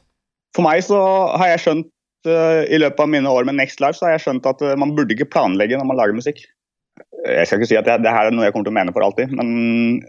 For 0.53 0.65
meg 0.65 0.83
så 0.85 0.99
har 1.39 1.53
jeg 1.53 1.61
skjønt 1.63 1.89
uh, 2.29 2.63
i 2.69 2.79
løpet 2.81 3.01
av 3.01 3.09
mine 3.09 3.29
år 3.29 3.47
med 3.49 3.57
Next 3.57 3.81
Life 3.83 3.97
så 3.99 4.07
har 4.07 4.17
jeg 4.17 4.25
skjønt 4.27 4.49
at 4.49 4.61
uh, 4.61 4.75
man 4.79 4.93
burde 4.97 5.15
ikke 5.15 5.31
planlegge 5.33 5.79
når 5.79 5.89
man 5.89 5.99
lager 5.99 6.17
musikk. 6.17 6.43
Jeg 7.23 7.47
skal 7.47 7.61
ikke 7.61 7.71
si 7.71 7.79
at 7.79 7.87
det, 7.87 8.01
det 8.05 8.13
her 8.13 8.29
er 8.29 8.35
noe 8.35 8.45
jeg 8.45 8.53
kommer 8.53 8.69
til 8.69 8.75
å 8.75 8.77
mene 8.77 8.93
for 8.93 9.05
alltid, 9.05 9.31
men 9.33 10.03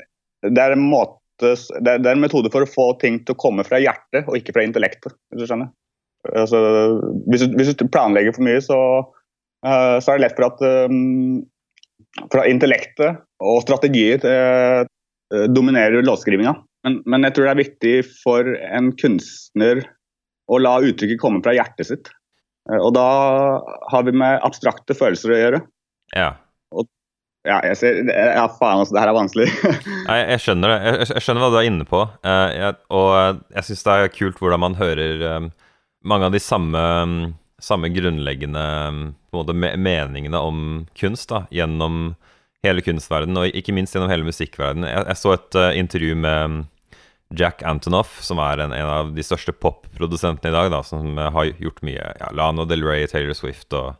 det 0.44 0.60
er, 0.60 0.74
en 0.74 0.84
måte, 0.84 1.54
det, 1.80 1.94
er 1.94 2.10
en 2.12 2.20
metode 2.20 2.50
for 2.52 2.66
å 2.66 2.68
få 2.68 2.90
ting 3.00 3.22
til 3.24 3.32
å 3.32 3.40
komme 3.40 3.64
fra 3.64 3.80
hjertet 3.80 4.28
og 4.28 4.36
ikke 4.36 4.52
fra 4.56 4.64
intellektet. 4.66 5.14
hvis 5.32 5.44
du 5.44 5.48
skjønner. 5.48 5.70
Altså, 6.34 6.60
hvis, 7.30 7.44
du, 7.44 7.56
hvis, 7.56 7.72
du, 7.78 7.86
planlegger 7.88 8.36
for 8.36 8.44
mye, 8.44 8.60
så, 8.64 8.78
uh, 9.64 9.96
så 10.02 10.12
er 10.12 10.18
det 10.18 10.26
lett 10.26 10.36
for 10.36 10.50
at 10.50 10.90
um, 10.90 11.40
fra 12.32 12.44
intellektet 12.50 13.24
og 13.42 13.62
strategier 13.64 14.20
dominerer 15.50 16.04
låtskrivinga. 16.04 16.52
Men, 16.84 17.00
men, 17.08 17.24
jeg 17.26 17.34
tror 17.34 17.48
det 17.48 17.52
er 17.54 17.62
viktig 17.62 17.94
for 18.20 18.50
en 18.68 18.92
kunstner 19.00 19.80
og 20.50 20.62
la 20.62 20.76
uttrykket 20.84 21.20
komme 21.20 21.42
fra 21.44 21.54
hjertet 21.56 21.88
sitt. 21.88 22.10
Eh, 22.70 22.80
og 22.80 22.94
da 22.96 23.06
har 23.92 24.06
vi 24.06 24.16
med 24.16 24.42
abstrakte 24.46 24.96
følelser 24.96 25.32
å 25.32 25.40
gjøre. 25.40 25.62
Ja. 26.16 26.30
Og, 26.74 26.88
ja, 27.48 27.60
jeg 27.70 27.78
ser 27.80 28.00
Ja, 28.08 28.46
faen, 28.48 28.82
altså, 28.82 28.96
det 28.96 29.04
her 29.04 29.12
er 29.12 29.18
vanskelig. 29.18 29.48
Nei, 30.08 30.18
jeg 30.34 30.44
skjønner 30.46 30.74
det. 30.74 30.80
Jeg, 30.88 31.08
jeg, 31.14 31.24
skjønner 31.26 31.44
hva 31.44 31.52
du 31.52 31.60
er 31.60 31.70
inne 31.70 31.88
på. 31.88 32.02
Uh, 32.26 32.48
jeg, 32.52 32.80
og 33.00 33.14
jeg 33.56 33.68
syns 33.68 33.86
det 33.86 33.96
er 33.96 34.12
kult 34.18 34.42
hvordan 34.42 34.64
man 34.64 34.78
hører 34.80 35.24
um, 35.38 35.48
mange 36.04 36.28
av 36.28 36.36
de 36.36 36.42
samme, 36.42 36.84
um, 37.04 37.18
samme 37.62 37.90
grunnleggende 37.92 38.66
um, 38.90 39.02
måte, 39.34 39.56
me 39.56 39.74
meningene 39.80 40.40
om 40.40 40.60
kunst 40.98 41.32
da, 41.32 41.44
gjennom 41.54 42.14
hele 42.64 42.80
kunstverdenen, 42.84 43.42
og 43.42 43.56
ikke 43.56 43.74
minst 43.76 43.96
gjennom 43.96 44.12
hele 44.12 44.24
musikkverdenen. 44.24 44.88
Jeg, 44.88 45.04
jeg 45.10 45.20
så 45.20 45.34
et 45.36 45.60
uh, 45.60 45.72
intervju 45.76 46.16
med 46.16 46.62
Jack 47.34 47.62
Antonoff, 47.66 48.18
som 48.22 48.38
er 48.42 48.60
en, 48.62 48.72
en 48.76 48.90
av 48.90 49.12
de 49.14 49.24
største 49.24 49.54
popprodusentene 49.56 50.52
i 50.52 50.54
dag, 50.54 50.70
da, 50.74 50.82
som 50.86 51.16
har 51.18 51.50
gjort 51.58 51.82
mye 51.86 52.12
ja, 52.20 52.30
Lano 52.36 52.66
Del 52.68 52.84
Rey, 52.84 53.06
Taylor 53.10 53.36
Swift 53.36 53.72
og 53.74 53.94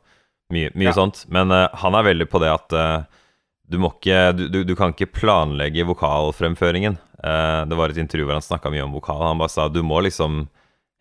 mye, 0.55 0.71
mye 0.75 0.91
ja. 0.91 0.97
sånt. 0.97 1.25
Men 1.33 1.53
uh, 1.55 1.67
han 1.83 1.97
er 1.97 2.09
veldig 2.11 2.29
på 2.31 2.41
det 2.43 2.53
at 2.53 2.77
uh, 2.77 3.25
du, 3.71 3.79
må 3.83 3.91
ikke, 3.97 4.21
du, 4.37 4.47
du, 4.53 4.61
du, 4.69 4.75
kan 4.79 4.95
ikke 4.95 5.13
planlegge 5.17 5.87
vokalfremføringen. 5.89 6.99
Uh, 7.25 7.65
det 7.69 7.79
var 7.81 7.93
et 7.93 8.01
intervju 8.03 8.29
hvor 8.29 8.39
han 8.39 8.47
snakka 8.47 8.73
mye 8.75 8.87
om 8.87 8.97
vokal. 8.97 9.23
Han 9.25 9.41
bare 9.43 9.55
sa 9.55 9.69
du 9.73 9.83
må 9.87 10.03
liksom 10.05 10.45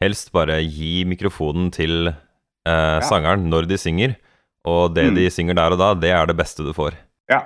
helst 0.03 0.33
bare 0.35 0.59
gi 0.63 1.03
mikrofonen 1.07 1.69
til 1.71 2.09
ja. 2.67 2.99
sangeren 3.03 3.45
når 3.47 3.69
de 3.69 3.77
synger. 3.79 4.15
Og 4.67 4.95
det 4.95 5.05
mm. 5.11 5.15
de 5.15 5.27
synger 5.31 5.55
der 5.59 5.75
og 5.75 5.79
da, 5.79 5.89
det 5.95 6.11
er 6.15 6.27
det 6.27 6.35
beste 6.39 6.63
du 6.65 6.73
får. 6.75 6.95
Ja, 7.31 7.45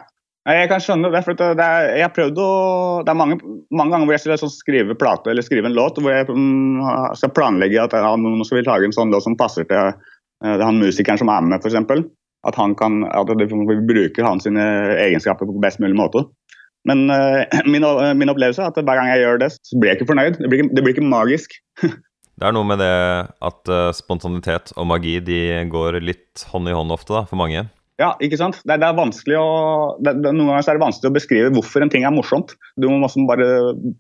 jeg 0.56 0.70
kan 0.72 0.84
skjønne 0.84 1.10
det. 1.12 1.22
for 1.26 1.36
det 1.36 1.64
er, 1.64 1.90
jeg 2.00 2.14
prøvd 2.16 2.38
å, 2.40 2.52
det 3.04 3.12
er 3.12 3.20
mange, 3.20 3.38
mange 3.76 3.92
ganger 3.94 4.08
hvor 4.08 4.16
jeg 4.16 4.24
skal 4.24 4.40
sånn 4.40 4.54
skrive 4.54 4.96
plate 5.00 5.32
eller 5.32 5.44
skrive 5.44 5.68
en 5.68 5.76
låt 5.76 6.00
hvor 6.00 6.14
jeg 6.14 6.30
um, 6.32 6.80
skal 7.20 7.34
planlegge 7.36 7.82
at 7.84 7.96
ja, 7.98 8.14
nå 8.16 8.48
skal 8.48 8.62
vi 8.62 8.68
lage 8.68 8.88
en 8.88 8.96
sånn 8.96 9.12
låt 9.12 9.26
som 9.26 9.36
passer 9.40 9.68
til 9.68 9.92
uh, 9.92 10.56
han 10.64 10.80
musikeren 10.80 11.20
som 11.20 11.32
er 11.34 11.44
med, 11.44 11.60
f.eks. 11.60 12.08
At, 12.48 12.56
han 12.56 12.78
kan, 12.80 13.02
at 13.12 13.32
vi 13.36 13.50
bruker 13.90 14.24
hans 14.24 14.48
egenskaper 14.48 15.50
på 15.50 15.60
best 15.60 15.82
mulig 15.84 15.98
måte. 16.00 16.24
Men 16.88 17.10
uh, 17.12 17.44
min, 17.74 17.84
min, 18.16 18.32
opplevelse 18.32 18.64
er 18.64 18.72
at 18.72 18.80
hver 18.80 19.02
gang 19.02 19.12
jeg 19.12 19.26
gjør 19.26 19.42
det, 19.44 19.54
så 19.60 19.80
blir 19.80 19.92
jeg 19.92 20.00
ikke 20.00 20.12
fornøyd. 20.14 20.40
Det 20.40 20.52
blir, 20.54 20.70
det 20.72 20.84
blir 20.86 20.96
ikke 20.96 21.10
magisk. 21.12 21.58
det 21.84 22.48
er 22.48 22.56
noe 22.56 22.68
med 22.70 22.80
det 22.80 22.94
at 23.52 23.74
uh, 23.74 23.90
spontanitet 23.96 24.72
og 24.78 24.88
magi 24.94 25.18
de 25.20 25.42
går 25.72 26.00
litt 26.00 26.48
hånd 26.54 26.72
i 26.72 26.78
hånd 26.78 26.96
ofte 26.96 27.18
da, 27.18 27.26
for 27.28 27.40
mange. 27.42 27.68
Ja, 27.98 28.12
ikke 28.22 28.38
sant? 28.38 28.60
Det, 28.62 28.78
det 28.78 28.86
er 28.86 28.98
vanskelig 28.98 29.38
å, 29.42 29.50
det, 29.98 30.20
det, 30.22 30.32
Noen 30.36 30.52
ganger 30.52 30.70
er 30.70 30.78
det 30.78 30.86
vanskelig 30.86 31.10
å 31.10 31.16
beskrive 31.16 31.54
hvorfor 31.56 31.82
en 31.82 31.92
ting 31.94 32.06
er 32.06 32.14
morsomt. 32.14 32.54
Du 32.78 32.90
må 32.92 33.10
bare 33.30 33.48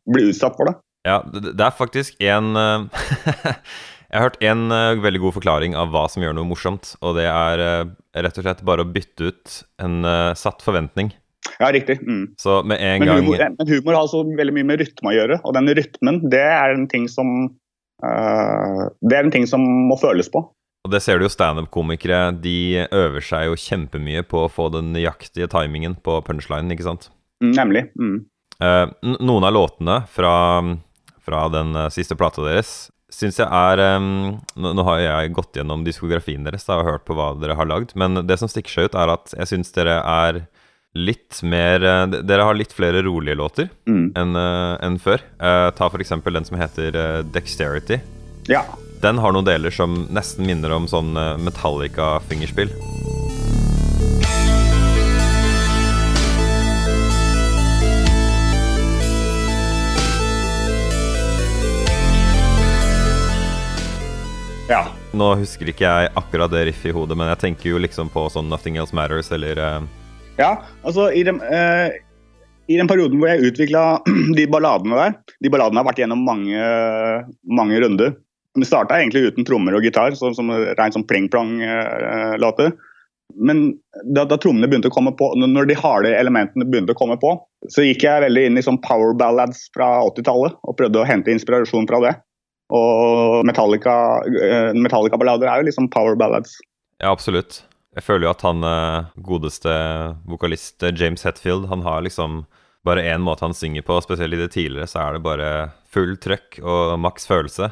bli 0.06 0.30
utsatt 0.30 0.58
for 0.60 0.70
det. 0.70 0.78
Ja, 1.08 1.22
det, 1.32 1.56
er 1.56 1.74
faktisk 1.74 2.18
en 2.22 2.58
eh, 2.60 3.62
Jeg 4.08 4.22
har 4.22 4.30
hørt 4.30 4.44
en 4.44 4.70
uh, 4.72 5.00
veldig 5.04 5.20
god 5.20 5.36
forklaring 5.36 5.74
av 5.76 5.90
hva 5.92 6.06
som 6.08 6.24
gjør 6.24 6.38
noe 6.38 6.48
morsomt. 6.48 6.94
Og 7.04 7.18
det 7.18 7.26
er 7.28 7.60
uh, 7.60 7.90
rett 8.16 8.38
og 8.40 8.46
slett 8.46 8.62
bare 8.68 8.86
å 8.86 8.88
bytte 8.88 9.32
ut 9.32 9.56
en 9.84 9.98
uh, 10.08 10.32
satt 10.40 10.64
forventning. 10.64 11.12
Ja, 11.60 11.74
riktig. 11.76 11.98
Mm. 12.08 12.38
Så 12.40 12.62
med 12.64 12.80
en 12.80 13.02
men 13.04 13.10
gang 13.10 13.26
humor, 13.26 13.44
Men 13.58 13.72
humor 13.72 13.98
har 13.98 14.06
altså 14.06 14.24
veldig 14.24 14.56
mye 14.56 14.70
med 14.70 14.80
rytme 14.80 15.12
å 15.12 15.16
gjøre. 15.18 15.40
Og 15.44 15.58
den 15.58 15.68
rytmen, 15.76 16.22
det 16.32 16.46
er 16.46 16.76
en 16.76 16.88
ting 16.92 17.10
som 17.12 17.50
Det 17.98 19.16
er 19.18 19.26
en 19.26 19.34
ting 19.34 19.48
som 19.50 19.64
må 19.90 19.96
føles 19.98 20.28
på. 20.30 20.44
Og 20.88 20.94
det 20.94 21.02
ser 21.04 21.20
du 21.20 21.26
jo 21.26 21.34
standup-komikere. 21.34 22.32
De 22.40 22.88
øver 22.96 23.24
seg 23.28 23.50
jo 23.50 23.60
kjempemye 23.60 24.24
på 24.24 24.46
å 24.46 24.52
få 24.52 24.70
den 24.72 24.94
nøyaktige 24.96 25.50
timingen 25.52 25.98
på 26.00 26.22
punchlinen, 26.24 26.72
ikke 26.72 26.88
sant? 26.88 27.10
Mm, 27.44 27.52
nemlig. 27.58 27.82
Mm. 28.00 28.22
Uh, 28.64 28.88
noen 29.20 29.46
av 29.50 29.52
låtene 29.52 29.98
fra, 30.10 30.32
fra 31.28 31.42
den 31.52 31.76
uh, 31.76 31.90
siste 31.94 32.16
plata 32.18 32.46
deres 32.46 32.88
syns 33.14 33.38
jeg 33.40 33.48
er 33.48 33.80
um, 34.00 34.40
nå, 34.60 34.84
har 34.84 35.00
jeg 35.00 35.36
gått 35.36 35.60
gjennom 35.60 35.84
diskografien 35.86 36.44
deres 36.44 36.66
da, 36.68 36.80
og 36.80 36.90
hørt 36.90 37.06
på 37.08 37.16
hva 37.16 37.30
dere 37.40 37.56
har 37.56 37.70
lagd, 37.70 37.94
men 37.96 38.20
det 38.28 38.36
som 38.40 38.50
stikker 38.52 38.74
seg 38.74 38.90
ut, 38.90 38.98
er 39.00 39.14
at 39.14 39.32
jeg 39.38 39.52
syns 39.54 39.72
dere 39.76 40.02
er 40.02 40.42
litt 40.98 41.40
mer 41.46 41.84
Dere 42.10 42.48
har 42.48 42.58
litt 42.58 42.72
flere 42.74 43.04
rolige 43.06 43.38
låter 43.38 43.68
mm. 43.86 44.06
enn 44.18 44.40
en 44.40 44.96
før. 44.98 45.22
ta 45.78 45.90
for 45.92 46.02
eksempel 46.02 46.34
den 46.40 46.48
som 46.48 46.58
heter 46.58 46.98
Dexterity. 47.36 48.00
Ja. 48.50 48.64
Den 49.02 49.20
har 49.22 49.34
noen 49.34 49.46
deler 49.46 49.70
som 49.70 50.08
nesten 50.10 50.48
minner 50.50 50.74
om 50.74 50.88
sånn 50.90 51.14
eh, 51.14 51.36
Metallica-fingerspill. 51.46 52.72
Ja. 64.68 64.82
Nå 65.14 65.30
husker 65.40 65.70
ikke 65.70 65.86
jeg 65.86 66.12
akkurat 66.18 66.52
det 66.52 66.66
riffet 66.72 66.90
i 66.90 66.98
hodet, 66.98 67.16
men 67.22 67.30
jeg 67.36 67.42
tenker 67.46 67.76
jo 67.76 67.86
liksom 67.86 68.10
på 68.12 68.26
sånn 68.34 68.50
Nothing 68.50 68.82
Else 68.82 68.98
Matters 68.98 69.30
eller 69.32 69.62
uh... 69.62 69.80
Ja, 70.42 70.56
altså 70.82 71.12
i 71.14 71.22
den, 71.26 71.38
uh, 71.38 71.94
i 72.66 72.82
den 72.82 72.90
perioden 72.90 73.22
hvor 73.22 73.30
jeg 73.30 73.54
utvikla 73.54 73.86
de 74.38 74.50
balladene 74.50 74.98
der 75.00 75.38
De 75.46 75.54
balladene 75.54 75.82
har 75.82 75.88
vært 75.88 76.02
gjennom 76.02 76.26
mange, 76.26 76.72
mange 77.46 77.86
runder. 77.86 78.18
Det 78.58 78.68
starta 78.68 78.98
egentlig 78.98 79.32
uten 79.32 79.46
trommer 79.48 79.78
og 79.78 79.86
gitar, 79.86 80.16
så, 80.18 80.32
som 80.34 80.52
rent 80.52 80.96
sånn 80.96 81.06
pling-plong-låter. 81.08 82.72
Men 83.36 83.74
da, 84.16 84.24
da, 84.26 84.38
trommene 84.40 84.70
begynte 84.70 84.90
å 84.90 84.94
komme 84.94 85.12
på, 85.18 85.30
når 85.38 85.68
de 85.70 85.76
harde 85.78 86.14
elementene 86.16 86.66
begynte 86.66 86.96
å 86.96 86.98
komme 86.98 87.18
på, 87.22 87.36
så 87.70 87.84
gikk 87.84 88.06
jeg 88.08 88.24
veldig 88.24 88.46
inn 88.48 88.60
i 88.60 88.64
sånn 88.66 88.80
power 88.82 89.14
ballads 89.20 89.68
fra 89.76 89.90
80-tallet 90.08 90.58
og 90.64 90.78
prøvde 90.80 91.02
å 91.02 91.08
hente 91.08 91.34
inspirasjon 91.34 91.90
fra 91.90 92.02
det. 92.06 92.14
Og 92.74 93.46
Metallica-ballader 93.48 94.74
eh, 94.74 94.80
Metallica 94.80 95.20
er 95.22 95.62
jo 95.62 95.68
liksom 95.70 95.92
power 95.94 96.18
ballads. 96.20 96.58
Ja, 97.00 97.12
absolutt. 97.12 97.62
Jeg 97.96 98.06
føler 98.06 98.28
jo 98.28 98.34
at 98.34 98.44
han 98.46 98.66
eh, 98.68 99.12
godeste 99.26 99.74
vokalist 100.30 100.84
eh, 100.84 100.96
James 100.96 101.24
Hetfield, 101.28 101.70
han 101.72 101.86
har 101.86 102.04
liksom 102.06 102.44
bare 102.88 103.04
én 103.12 103.24
måte 103.24 103.46
han 103.46 103.56
synger 103.58 103.84
på. 103.88 104.00
Spesielt 104.06 104.34
i 104.38 104.40
det 104.40 104.50
tidligere 104.56 104.88
så 104.90 105.04
er 105.04 105.18
det 105.18 105.24
bare 105.26 105.50
full 105.94 106.16
trøkk 106.22 106.60
og 106.64 106.96
maks 107.04 107.28
følelse. 107.30 107.70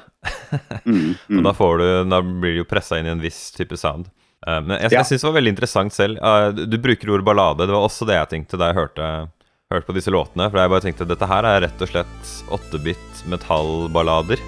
Mm, 0.85 1.15
mm. 1.29 1.37
Og 1.39 1.41
da, 1.47 1.53
får 1.55 1.81
du, 1.81 1.87
da 2.11 2.21
blir 2.25 2.55
du 2.57 2.61
jo 2.63 2.67
pressa 2.69 2.99
inn 2.99 3.09
i 3.09 3.13
en 3.15 3.23
viss 3.23 3.47
type 3.55 3.77
sound. 3.79 4.11
Uh, 4.45 4.59
men 4.61 4.75
jeg, 4.77 4.91
Ja. 4.93 4.99
jeg 5.01 5.09
syns 5.13 5.23
det 5.25 5.29
var 5.31 5.37
veldig 5.39 5.55
interessant 5.55 5.95
selv. 5.95 6.19
Uh, 6.21 6.49
du, 6.55 6.65
du 6.69 6.77
bruker 6.81 7.15
ordet 7.15 7.25
ballade. 7.27 7.65
Det 7.65 7.73
var 7.75 7.87
også 7.87 8.07
det 8.09 8.19
jeg 8.19 8.31
tenkte 8.35 8.59
da 8.61 8.69
jeg 8.71 8.79
hørte, 8.81 9.09
hørte 9.73 9.89
på 9.89 9.97
disse 9.97 10.13
låtene. 10.13 10.49
For 10.51 10.61
jeg 10.61 10.73
bare 10.75 10.85
tenkte 10.85 11.09
dette 11.09 11.31
her 11.31 11.49
er 11.49 11.63
rett 11.65 11.81
og 11.87 11.91
slett 11.93 12.35
8-bit 12.59 13.25
metallballader. 13.31 14.43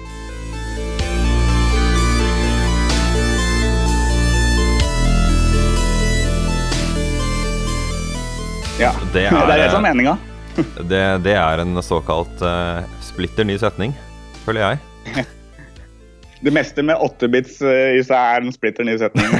Ja. 8.78 8.92
Det 9.12 9.12
Det 9.12 9.26
er 9.26 9.46
det 9.46 9.64
er, 9.64 9.70
som 9.74 9.84
er 9.84 9.94
meninga. 9.94 10.16
det, 10.90 11.02
det 11.24 11.34
er 11.38 11.62
en 11.62 11.78
såkalt 11.84 12.42
uh, 12.42 12.82
splitter 13.04 13.46
ny 13.46 13.58
setning, 13.60 13.94
føler 14.44 14.64
jeg. 14.64 15.26
Det 16.38 16.52
meste 16.54 16.84
med 16.86 17.00
8-bits 17.02 17.56
eh, 17.66 17.96
i 17.98 18.02
seg 18.06 18.14
er 18.14 18.44
en 18.44 18.52
splitter 18.54 18.86
ny 18.86 18.94
setning. 19.00 19.32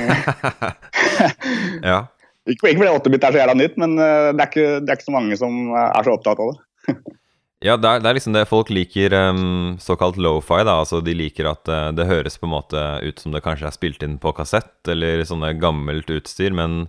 Ja. 1.82 2.08
ikke, 2.46 2.72
ikke 2.72 2.80
fordi 2.80 2.90
8-bit 2.90 3.24
er 3.26 3.34
så 3.34 3.38
jævla 3.38 3.54
nytt, 3.54 3.76
men 3.78 3.94
uh, 3.98 4.30
det 4.34 4.42
er, 4.42 4.48
ikke, 4.48 4.66
det 4.82 4.90
er 4.90 4.98
ikke 4.98 5.06
så 5.06 5.14
mange 5.14 5.38
som 5.38 5.70
er 5.78 6.06
så 6.06 6.14
opptatt 6.16 6.42
av 6.42 6.50
det. 6.50 6.96
Ja, 7.62 7.76
det 7.78 7.90
er, 7.90 8.02
det 8.02 8.10
er 8.10 8.16
liksom 8.18 8.34
det 8.34 8.44
folk 8.50 8.70
liker 8.70 9.14
um, 9.30 9.76
såkalt 9.82 10.18
lofi, 10.18 10.58
da. 10.66 10.76
Altså 10.82 11.00
de 11.06 11.14
liker 11.18 11.50
at 11.50 11.70
det 11.94 12.06
høres 12.10 12.38
på 12.38 12.46
en 12.46 12.54
måte 12.54 12.82
ut 13.02 13.22
som 13.22 13.34
det 13.34 13.42
kanskje 13.46 13.70
er 13.70 13.74
spilt 13.74 14.02
inn 14.06 14.18
på 14.22 14.34
kassett, 14.34 14.74
eller 14.90 15.22
sånne 15.26 15.54
gammelt 15.62 16.10
utstyr, 16.14 16.54
men 16.54 16.86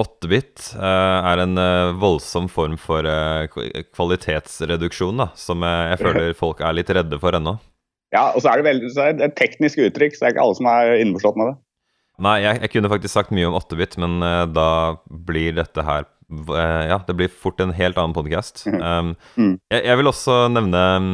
8-bit 0.00 0.70
eh, 0.78 1.18
er 1.32 1.42
en 1.42 1.58
eh, 1.60 1.90
voldsom 2.00 2.46
form 2.48 2.78
for 2.80 3.04
eh, 3.04 3.44
kvalitetsreduksjon, 3.92 5.18
da, 5.20 5.28
som 5.36 5.62
jeg, 5.66 5.98
føler 6.04 6.32
folk 6.38 6.62
er 6.64 6.76
litt 6.78 6.92
redde 6.96 7.18
for 7.20 7.36
ennå. 7.36 7.58
Ja, 8.12 8.30
og 8.36 8.40
så 8.44 8.52
er 8.52 8.60
det, 8.60 8.66
veldig, 8.70 8.88
så 8.92 9.04
er 9.08 9.14
det 9.16 9.26
et 9.30 9.36
teknisk 9.40 9.80
uttrykk, 9.84 10.16
så 10.16 10.24
det 10.24 10.30
er 10.30 10.34
ikke 10.36 10.44
alle 10.46 10.56
som 10.58 10.68
er 10.72 10.94
innforstått 11.00 11.38
med 11.40 11.50
det. 11.52 11.56
Nei, 12.22 12.34
jeg, 12.44 12.58
jeg 12.64 12.72
kunne 12.74 12.90
faktisk 12.92 13.14
sagt 13.16 13.32
mye 13.34 13.48
om 13.48 13.56
8-bit, 13.56 13.96
men 14.02 14.18
da 14.52 14.66
blir 15.08 15.54
dette 15.56 15.80
her 15.86 16.04
Ja, 16.88 16.98
det 17.08 17.14
blir 17.18 17.32
fort 17.32 17.58
en 17.64 17.72
helt 17.76 17.96
annen 18.00 18.14
podkast. 18.16 18.66
Um, 18.68 19.14
Mm. 19.36 19.54
jeg, 19.72 19.80
jeg 19.88 19.98
vil 20.00 20.08
også 20.12 20.36
nevne 20.52 20.82
um, 21.00 21.08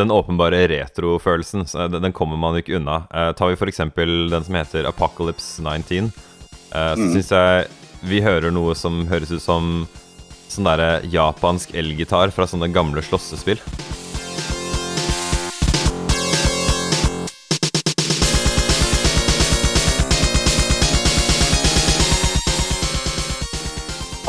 den 0.00 0.12
åpenbare 0.12 0.60
retrofølelsen. 0.70 1.64
den 1.96 2.12
kommer 2.16 2.36
man 2.40 2.56
ikke 2.60 2.76
unna. 2.78 3.02
Uh, 3.12 3.32
tar 3.36 3.48
vi 3.52 3.56
f.eks. 3.58 3.80
den 3.96 4.44
som 4.46 4.56
heter 4.60 4.88
Apocalypse 4.88 5.60
19, 5.64 6.12
uh, 6.12 6.94
så 6.94 7.00
Mm. 7.00 7.12
syns 7.16 7.32
jeg 7.32 7.68
vi 8.02 8.20
hører 8.24 8.52
noe 8.54 8.74
som 8.78 9.04
høres 9.10 9.32
ut 9.34 9.42
som 9.44 9.86
sånn 10.50 10.66
derre 10.66 11.00
japansk 11.06 11.74
elgitar 11.78 12.32
fra 12.34 12.48
sånne 12.48 12.70
gamle 12.74 13.04
slåssespill. 13.04 13.60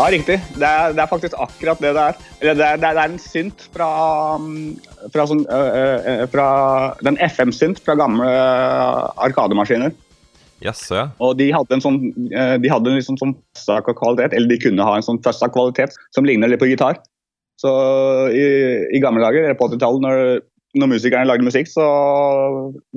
Ja, 0.01 0.07
riktig. 0.09 0.39
Det 0.57 0.65
er, 0.65 0.93
det 0.97 1.01
er 1.03 1.09
faktisk 1.09 1.35
akkurat 1.37 1.81
det 1.83 1.91
det 1.93 2.03
er. 2.09 2.21
Eller 2.41 2.55
det 2.57 2.69
det 2.81 2.89
det 2.97 3.01
er 3.03 3.11
en 3.11 3.19
synt 3.21 3.67
fra, 3.69 3.89
fra, 5.13 5.25
sånn, 5.29 5.43
øh, 5.45 5.99
øh, 6.09 6.23
fra 6.31 6.47
Den 7.05 7.19
FM-synt 7.21 7.83
fra 7.85 7.93
gamle 7.99 8.31
arkademaskiner. 9.27 9.93
Jaså, 10.61 10.97
ja. 10.97 11.05
Og 11.23 11.37
de 11.39 11.47
hadde 11.53 11.73
en 11.73 11.83
sånn 11.83 11.97
øh, 12.13 12.55
De 12.61 12.69
hadde 12.69 12.91
en 12.91 12.99
liksom 12.99 13.17
sånn 13.17 13.33
kvalitet, 13.57 14.35
eller 14.37 14.51
de 14.51 14.59
kunne 14.61 14.85
ha 14.85 14.97
en 14.97 15.05
sånn 15.05 15.21
kvalitet 15.21 15.95
som 16.15 16.27
ligner 16.27 16.51
litt 16.51 16.61
på 16.61 16.69
gitar. 16.69 17.01
Så 17.61 17.71
i, 18.33 18.45
i 18.93 19.01
gamle 19.01 19.21
dager, 19.21 19.45
eller 19.45 19.57
på 19.57 19.67
80-tallet, 19.69 20.05
når, 20.05 20.43
når 20.81 20.91
musikerne 20.95 21.29
lagde 21.29 21.45
musikk, 21.45 21.69
så 21.69 21.85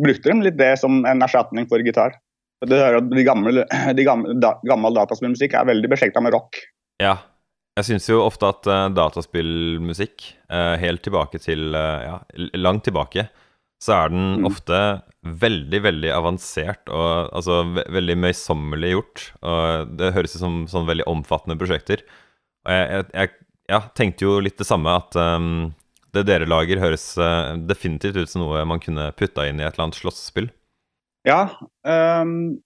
brukte 0.00 0.30
de 0.30 0.46
litt 0.46 0.60
det 0.60 0.74
som 0.80 1.02
en 1.08 1.24
erstatning 1.24 1.68
for 1.68 1.84
gitar. 1.84 2.16
Og 2.64 2.70
Du 2.70 2.76
hører 2.78 3.02
at 3.02 3.12
de 3.12 3.26
gamle, 3.26 3.66
de 3.98 4.06
gamle, 4.06 4.36
da, 4.40 4.56
gammel 4.68 4.96
dataspillmusikk 4.96 5.56
er 5.58 5.68
veldig 5.68 5.92
beslekta 5.92 6.24
med 6.24 6.36
rock. 6.36 6.60
Ja. 7.02 7.18
Jeg 7.74 7.88
syns 7.88 8.04
jo 8.06 8.20
ofte 8.22 8.46
at 8.46 8.68
uh, 8.70 8.86
dataspillmusikk, 8.94 10.28
uh, 10.46 10.76
helt 10.78 11.02
tilbake 11.02 11.40
til 11.42 11.74
uh, 11.74 12.04
Ja, 12.06 12.18
langt 12.54 12.84
tilbake, 12.86 13.26
så 13.84 13.92
er 13.98 14.12
den 14.14 14.26
Mm. 14.40 14.46
ofte 14.48 14.78
veldig, 15.24 15.80
veldig 15.84 16.10
avansert 16.12 16.88
og 16.88 17.32
altså 17.36 17.62
ve 17.74 17.84
veldig 17.92 18.16
møysommelig 18.22 18.92
gjort. 18.94 19.24
Og 19.44 19.94
det 19.98 20.12
høres 20.16 20.36
ut 20.36 20.42
som 20.42 20.58
sånn 20.70 20.88
veldig 20.88 21.06
omfattende 21.10 21.58
prosjekter. 21.60 22.04
Og 22.64 22.72
jeg, 22.72 22.88
jeg, 22.90 23.08
jeg 23.14 23.32
ja, 23.72 23.80
tenkte 23.96 24.24
jo 24.26 24.38
litt 24.44 24.60
det 24.60 24.68
samme, 24.68 24.92
at 25.00 25.16
um, 25.16 25.72
det 26.16 26.26
dere 26.28 26.48
lager, 26.48 26.80
høres 26.80 27.06
uh, 27.20 27.56
definitivt 27.68 28.16
ut 28.20 28.30
som 28.30 28.44
noe 28.44 28.64
man 28.68 28.80
kunne 28.80 29.10
putta 29.18 29.48
inn 29.48 29.60
i 29.60 29.66
et 29.66 29.74
eller 29.74 29.88
annet 29.88 30.00
slåssespill. 30.00 30.48
Ja. 31.28 31.48
Um, 31.84 32.60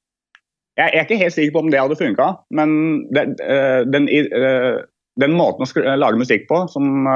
jeg 0.78 0.92
er 0.92 1.06
ikke 1.06 1.18
helt 1.18 1.34
sikker 1.34 1.54
på 1.56 1.64
om 1.64 1.72
det 1.72 1.80
hadde 1.82 1.98
funka, 1.98 2.28
men 2.54 2.70
det, 3.14 3.24
uh, 3.42 3.82
den, 3.90 4.06
øh, 4.06 4.84
den 5.18 5.34
måten 5.34 5.66
å 5.66 5.96
lage 5.98 6.20
musikk 6.20 6.46
på, 6.50 6.60
som 6.70 7.06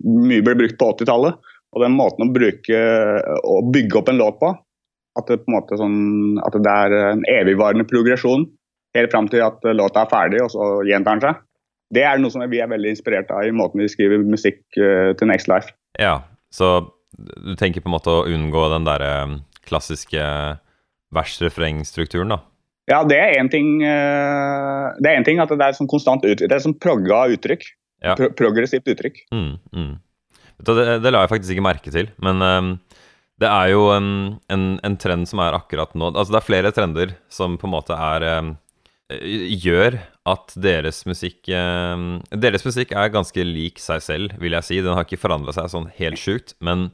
mye 0.00 0.44
ble 0.44 0.54
brukt 0.56 0.78
på 0.80 0.88
80-tallet, 0.94 1.36
og 1.74 1.82
den 1.82 1.96
måten 1.98 2.26
å 2.26 2.32
bruke 2.32 2.82
å 3.42 3.56
bygge 3.74 3.98
opp 4.00 4.10
en 4.12 4.20
låt 4.20 4.38
på, 4.40 4.52
at 5.18 5.30
det, 5.30 5.40
på 5.46 5.58
en 5.58 5.80
sånn, 5.80 5.98
at 6.42 6.56
det 6.58 6.74
er 6.74 6.94
en 7.12 7.24
evigvarende 7.30 7.86
progresjon 7.90 8.46
helt 8.94 9.10
fram 9.10 9.28
til 9.30 9.42
at 9.42 9.62
låta 9.74 10.04
er 10.04 10.10
ferdig, 10.10 10.42
og 10.44 10.52
så 10.54 10.68
gjentar 10.86 11.18
den 11.18 11.24
seg, 11.26 11.42
det 11.94 12.04
er 12.06 12.20
noe 12.20 12.32
som 12.32 12.44
vi 12.50 12.60
er 12.62 12.70
veldig 12.70 12.94
inspirert 12.94 13.30
av 13.34 13.46
i 13.46 13.54
måten 13.54 13.82
vi 13.82 13.90
skriver 13.90 14.22
musikk 14.26 14.62
øh, 14.80 15.12
til 15.18 15.30
Next 15.30 15.50
Life. 15.50 15.74
Ja, 16.00 16.20
så 16.54 16.88
du 17.14 17.54
tenker 17.58 17.82
på 17.82 17.90
en 17.90 17.96
måte 17.96 18.10
å 18.10 18.24
unngå 18.26 18.66
den 18.72 18.86
derre 18.88 19.12
klassiske 19.66 20.24
vers-refreng-strukturen, 21.14 22.34
da? 22.34 22.40
Ja, 22.90 23.00
det 23.08 23.16
er 23.16 23.38
én 23.40 23.48
ting, 23.52 23.78
øh, 23.80 24.88
det 25.00 25.10
er 25.10 25.18
en 25.18 25.26
ting 25.26 25.40
at 25.40 25.52
det 25.52 25.62
er 25.62 25.76
sånn 25.76 25.90
konstant 25.90 26.26
uttrykk. 26.26 26.50
det 26.50 26.56
er 26.56 26.64
sånn 26.66 26.78
progga 26.80 27.24
uttrykk. 27.32 27.66
Ja. 28.04 28.12
Pro 28.18 28.28
progressivt 28.36 28.90
uttrykk. 28.90 29.22
Mm, 29.32 29.54
mm. 29.72 29.92
Det, 30.64 30.98
det 31.04 31.12
la 31.12 31.24
jeg 31.24 31.32
faktisk 31.34 31.54
ikke 31.54 31.66
merke 31.66 31.92
til, 31.94 32.10
men 32.24 32.42
um, 32.42 32.74
det 33.42 33.50
er 33.50 33.72
jo 33.72 33.88
en, 33.94 34.10
en, 34.52 34.66
en 34.86 34.98
trend 35.00 35.28
som 35.28 35.42
er 35.42 35.56
akkurat 35.56 35.90
nå 35.98 36.12
Altså 36.12 36.36
det 36.36 36.38
er 36.38 36.46
flere 36.46 36.70
trender 36.74 37.16
som 37.32 37.56
på 37.58 37.66
en 37.66 37.74
måte 37.74 37.96
er 37.98 38.26
um, 38.44 38.52
Gjør 39.10 39.98
at 40.30 40.54
deres 40.56 41.02
musikk 41.04 41.50
um, 41.52 42.22
Deres 42.30 42.64
musikk 42.64 42.94
er 42.96 43.12
ganske 43.12 43.44
lik 43.44 43.82
seg 43.82 44.00
selv, 44.00 44.36
vil 44.40 44.54
jeg 44.56 44.64
si. 44.64 44.78
Den 44.80 44.96
har 44.96 45.04
ikke 45.04 45.20
forandra 45.20 45.52
seg 45.52 45.68
sånn 45.72 45.90
helt 45.98 46.20
sjukt, 46.20 46.54
men 46.64 46.88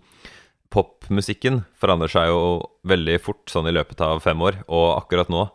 popmusikken 0.74 1.62
forandrer 1.78 2.10
seg 2.10 2.30
jo 2.30 2.40
veldig 2.88 3.18
fort 3.22 3.44
sånn 3.50 3.68
i 3.70 3.74
løpet 3.74 4.02
av 4.06 4.22
fem 4.24 4.42
år, 4.42 4.62
og 4.70 4.96
akkurat 4.96 5.30
nå 5.30 5.48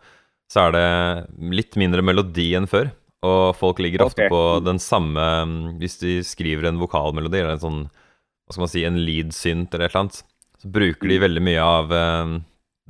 så 0.52 0.68
er 0.68 0.76
det 0.76 1.52
litt 1.56 1.76
mindre 1.80 2.04
melodi 2.06 2.52
enn 2.58 2.70
før. 2.70 2.92
Og 3.26 3.56
folk 3.58 3.80
ligger 3.82 4.06
ofte 4.06 4.28
okay. 4.28 4.30
på 4.30 4.42
den 4.62 4.78
samme 4.82 5.24
mm, 5.50 5.54
Hvis 5.82 5.96
de 5.98 6.20
skriver 6.22 6.68
en 6.70 6.78
vokalmelodi 6.78 7.40
eller 7.40 7.56
en 7.56 7.64
sånn 7.64 7.80
Hva 8.46 8.56
skal 8.56 8.66
man 8.66 8.72
si, 8.72 8.84
en 8.86 9.00
lead 9.02 9.32
synt 9.34 9.74
eller 9.74 9.88
et 9.88 9.94
eller 9.96 10.04
annet, 10.06 10.20
så 10.62 10.70
bruker 10.72 11.10
de 11.10 11.22
veldig 11.24 11.42
mye 11.46 11.64
av 11.64 11.94
eh, 11.94 12.36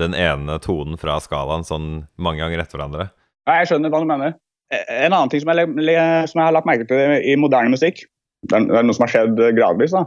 den 0.01 0.17
ene 0.19 0.57
tonen 0.63 0.99
fra 0.99 1.15
skalaen 1.23 1.63
sånn 1.67 1.87
mange 2.19 2.43
ganger 2.43 2.63
etter 2.63 2.79
hverandre. 2.79 3.07
Ja, 3.47 3.61
jeg 3.61 3.71
skjønner 3.71 3.93
hva 3.93 4.01
du 4.03 4.09
mener. 4.09 4.35
Eh, 4.73 4.83
En 5.05 5.13
annen 5.13 5.31
ting 5.31 5.43
som 5.43 5.53
jeg, 5.53 5.71
som 5.71 6.41
jeg 6.41 6.43
har 6.43 6.55
lagt 6.55 6.67
merke 6.67 6.87
til 6.89 7.15
i 7.21 7.37
moderne 7.39 7.71
musikk, 7.73 8.03
det 8.45 8.57
er, 8.59 8.67
det 8.69 8.77
er 8.81 8.85
noe 8.85 8.97
som 8.97 9.07
har 9.07 9.13
skjedd 9.13 9.41
gradvis, 9.57 9.95
da. 9.95 10.03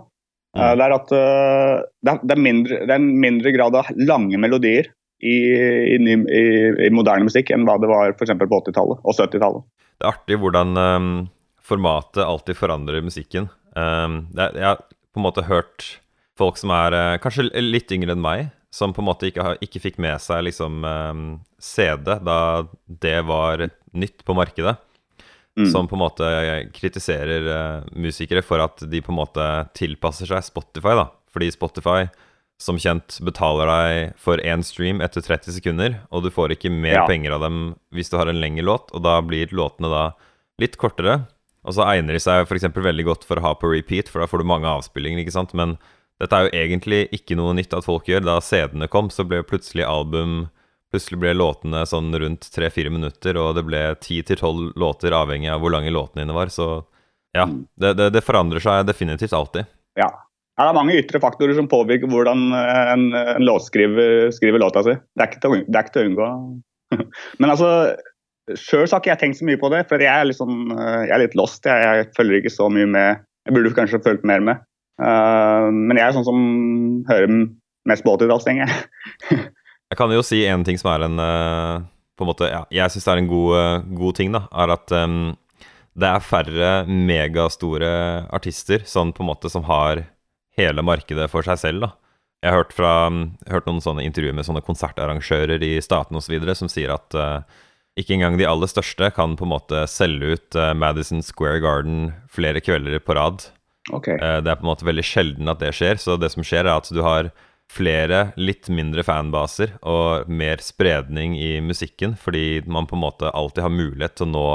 Eh, 0.58 0.74
det 0.78 0.84
er 0.84 0.96
at 0.96 1.14
eh, 1.16 1.74
det 2.04 2.12
er, 2.12 2.20
det, 2.22 2.36
er 2.36 2.44
mindre, 2.44 2.80
det 2.84 2.92
er 2.94 3.00
en 3.00 3.10
mindre 3.24 3.54
grad 3.56 3.76
av 3.78 3.90
lange 4.00 4.40
melodier 4.40 4.90
i, 5.18 5.34
i, 5.96 5.96
i, 5.98 6.44
i 6.86 6.92
moderne 6.94 7.26
musikk 7.26 7.50
enn 7.54 7.66
hva 7.66 7.78
det 7.82 7.90
var 7.90 8.14
f.eks. 8.14 8.36
på 8.38 8.60
80-tallet 8.62 9.02
og 9.02 9.16
70-tallet. 9.16 9.66
Det 9.98 10.06
er 10.06 10.12
artig 10.12 10.38
hvordan 10.38 10.78
um, 10.78 11.08
formatet 11.66 12.22
alltid 12.22 12.58
forandrer 12.58 13.02
musikken. 13.02 13.48
Um, 13.74 14.20
det 14.34 14.52
jeg 14.60 14.78
på 15.18 15.22
en 15.24 15.26
måte 15.26 15.48
hørt 15.50 15.98
folk 16.38 16.58
som 16.60 16.70
er 16.70 16.94
eh, 16.94 17.16
kanskje 17.18 17.48
litt 17.58 17.90
yngre 17.94 18.14
enn 18.14 18.22
meg, 18.22 18.50
som 18.70 18.92
på 18.94 19.02
en 19.02 19.08
måte 19.08 19.26
ikke, 19.30 19.56
ikke 19.64 19.80
fikk 19.82 19.96
med 19.98 20.20
seg 20.22 20.44
liksom 20.46 20.84
ehm, 20.86 21.22
CD 21.58 22.18
da 22.22 22.38
det 22.86 23.16
var 23.26 23.64
nytt 23.96 24.22
på 24.28 24.36
markedet. 24.38 24.76
Mm. 25.58 25.66
Som 25.72 25.88
på 25.90 25.96
en 25.96 26.04
måte 26.04 26.28
kritiserer 26.76 27.48
eh, 27.50 27.88
musikere 27.98 28.44
for 28.46 28.62
at 28.62 28.84
de 28.86 29.00
på 29.02 29.10
en 29.10 29.18
måte 29.18 29.46
tilpasser 29.74 30.30
seg 30.30 30.44
Spotify, 30.46 30.94
da. 31.00 31.08
Fordi 31.34 31.48
Spotify, 31.50 32.04
som 32.62 32.78
kjent, 32.78 33.18
betaler 33.26 33.66
deg 33.72 34.12
for 34.22 34.38
én 34.38 34.62
stream 34.66 35.02
etter 35.02 35.24
30 35.24 35.56
sekunder, 35.58 35.98
og 36.14 36.22
du 36.22 36.30
får 36.34 36.54
ikke 36.54 36.70
mer 36.70 37.00
Ja. 37.00 37.06
penger 37.10 37.34
av 37.34 37.42
dem 37.48 37.58
hvis 37.90 38.12
du 38.12 38.16
har 38.20 38.30
en 38.30 38.38
lengre 38.38 38.68
låt, 38.68 38.92
og 38.94 39.02
da 39.02 39.18
blir 39.24 39.50
låtene 39.50 39.90
da 39.90 40.04
litt 40.62 40.78
kortere. 40.78 41.24
Og 41.68 41.76
så 41.76 41.84
egner 41.84 42.16
de 42.16 42.22
seg 42.22 42.46
f.eks. 42.46 42.70
veldig 42.72 43.04
godt 43.04 43.26
for 43.28 43.38
å 43.38 43.44
ha 43.44 43.54
på 43.60 43.70
repeat, 43.70 44.08
for 44.08 44.24
da 44.24 44.28
får 44.30 44.40
du 44.40 44.48
mange 44.48 44.70
avspillinger, 44.70 45.20
ikke 45.20 45.36
sant. 45.36 45.52
Men 45.58 45.76
dette 46.18 46.34
er 46.34 46.46
jo 46.46 46.54
egentlig 46.56 47.02
ikke 47.14 47.36
noe 47.38 47.52
nytt 47.58 47.76
at 47.76 47.86
folk 47.86 48.08
gjør. 48.08 48.24
Da 48.24 48.38
CD-ene 48.44 48.88
kom, 48.90 49.12
så 49.12 49.26
ble 49.28 49.44
plutselig 49.46 49.86
album 49.86 50.46
Plutselig 50.88 51.18
ble 51.20 51.34
låtene 51.36 51.82
sånn 51.84 52.14
rundt 52.16 52.46
tre-fire 52.48 52.88
minutter, 52.88 53.36
og 53.36 53.58
det 53.58 53.66
ble 53.66 53.80
ti 54.00 54.22
til 54.24 54.38
tolv 54.40 54.70
låter 54.80 55.12
avhengig 55.12 55.50
av 55.52 55.60
hvor 55.60 55.74
lange 55.74 55.92
låtene 55.92 56.22
dine 56.22 56.36
var. 56.36 56.48
Så 56.48 56.86
Ja, 57.36 57.44
det, 57.76 57.90
det, 57.98 58.06
det 58.14 58.22
forandrer 58.24 58.64
seg 58.64 58.86
definitivt 58.88 59.34
alltid. 59.36 59.68
Ja. 60.00 60.08
Ja, 60.56 60.64
det 60.64 60.70
er 60.72 60.78
mange 60.78 60.96
ytre 60.96 61.20
faktorer 61.22 61.52
som 61.54 61.68
påvirker 61.70 62.08
hvordan 62.10 62.48
en, 62.56 63.04
en 63.14 63.44
låtskriver 63.44 64.32
skriver 64.34 64.64
låta 64.64 64.80
si. 64.82 64.96
Det 64.96 65.22
er 65.22 65.28
ikke 65.28 65.92
til 65.92 66.00
å 66.00 66.08
unngå. 66.08 66.30
Men 67.44 67.52
altså, 67.52 67.68
sjøl 68.56 68.86
har 68.86 69.00
ikke 69.00 69.12
jeg 69.12 69.20
tenkt 69.22 69.40
så 69.40 69.48
mye 69.48 69.60
på 69.60 69.70
det, 69.74 69.82
for 69.90 70.02
jeg 70.02 70.12
er 70.12 70.28
litt, 70.28 70.38
sånn, 70.38 70.72
eh, 70.74 71.04
jeg 71.08 71.14
er 71.16 71.22
litt 71.24 71.36
lost. 71.38 71.66
Jeg, 71.68 71.84
jeg 72.00 72.08
følger 72.16 72.40
ikke 72.40 72.54
så 72.54 72.68
mye 72.72 72.88
med. 72.88 73.24
Jeg 73.48 73.56
burde 73.56 73.74
kanskje 73.76 74.02
fulgt 74.04 74.26
mer 74.28 74.44
med. 74.44 74.64
Uh, 74.98 75.68
men 75.70 75.94
jeg 75.94 76.08
er 76.08 76.16
sånn 76.16 76.26
som 76.26 76.40
hører 77.06 77.30
mest 77.88 78.04
på 78.04 78.16
80-tallsting, 78.16 78.64
jeg. 78.64 79.44
Jeg 79.88 79.96
kan 79.96 80.12
jo 80.12 80.24
si 80.26 80.42
en 80.44 80.66
ting 80.66 80.76
som 80.76 80.90
er 80.92 81.06
en 81.06 81.20
eh, 81.22 81.84
På 82.18 82.26
en 82.26 82.28
måte, 82.28 82.48
ja, 82.50 82.58
Jeg 82.68 82.92
syns 82.92 83.06
det 83.06 83.12
er 83.14 83.20
en 83.22 83.30
god, 83.30 83.86
god 83.96 84.18
ting, 84.18 84.34
da. 84.34 84.42
Er 84.52 84.74
at 84.74 84.92
um, 84.92 85.30
det 85.98 86.10
er 86.10 86.26
færre 86.26 86.72
megastore 86.86 87.88
artister 88.34 88.84
sånn 88.86 89.14
på 89.16 89.24
en 89.24 89.30
måte 89.30 89.50
som 89.50 89.64
har 89.66 90.04
hele 90.58 90.84
markedet 90.84 91.30
for 91.32 91.46
seg 91.46 91.62
selv, 91.62 91.86
da. 91.86 91.90
Jeg 92.44 92.52
har 92.52 92.60
hørt, 92.60 92.74
fra, 92.76 92.92
hørt 93.50 93.66
noen 93.66 93.80
sånne 93.82 94.04
intervjuer 94.06 94.36
med 94.36 94.46
sånne 94.46 94.62
konsertarrangører 94.62 95.62
i 95.66 95.72
statene 95.82 96.20
osv. 96.20 96.36
som 96.54 96.70
sier 96.70 96.92
at 96.94 97.16
eh, 97.18 97.64
ikke 97.98 98.14
engang 98.14 98.38
de 98.38 98.46
aller 98.46 98.70
største 98.70 99.10
kan 99.16 99.34
på 99.38 99.46
en 99.46 99.52
måte 99.56 99.82
selge 99.90 100.36
ut 100.36 100.58
eh, 100.58 100.74
Madison 100.78 101.22
Square 101.24 101.62
Garden 101.64 102.12
flere 102.30 102.62
kvelder 102.62 103.00
på 103.02 103.16
rad. 103.18 103.48
Okay. 103.90 104.14
Eh, 104.14 104.38
Det 104.44 104.52
er 104.52 104.60
på 104.60 104.66
en 104.66 104.70
måte 104.70 104.86
veldig 104.86 105.04
sjelden 105.06 105.50
at 105.50 105.60
det 105.62 105.74
skjer. 105.76 105.98
Så 106.00 106.18
det 106.20 106.30
som 106.34 106.46
skjer, 106.46 106.66
er 106.66 106.76
at 106.76 106.90
du 106.94 107.02
har 107.02 107.32
flere 107.68 108.30
litt 108.40 108.70
mindre 108.72 109.04
fanbaser 109.04 109.74
og 109.84 110.28
mer 110.30 110.62
spredning 110.64 111.36
i 111.36 111.58
musikken, 111.60 112.14
fordi 112.16 112.62
man 112.64 112.88
på 112.88 112.96
en 112.96 113.04
måte 113.04 113.28
alltid 113.28 113.66
har 113.66 113.74
mulighet 113.74 114.16
til 114.16 114.28
å 114.28 114.32
nå, 114.32 114.46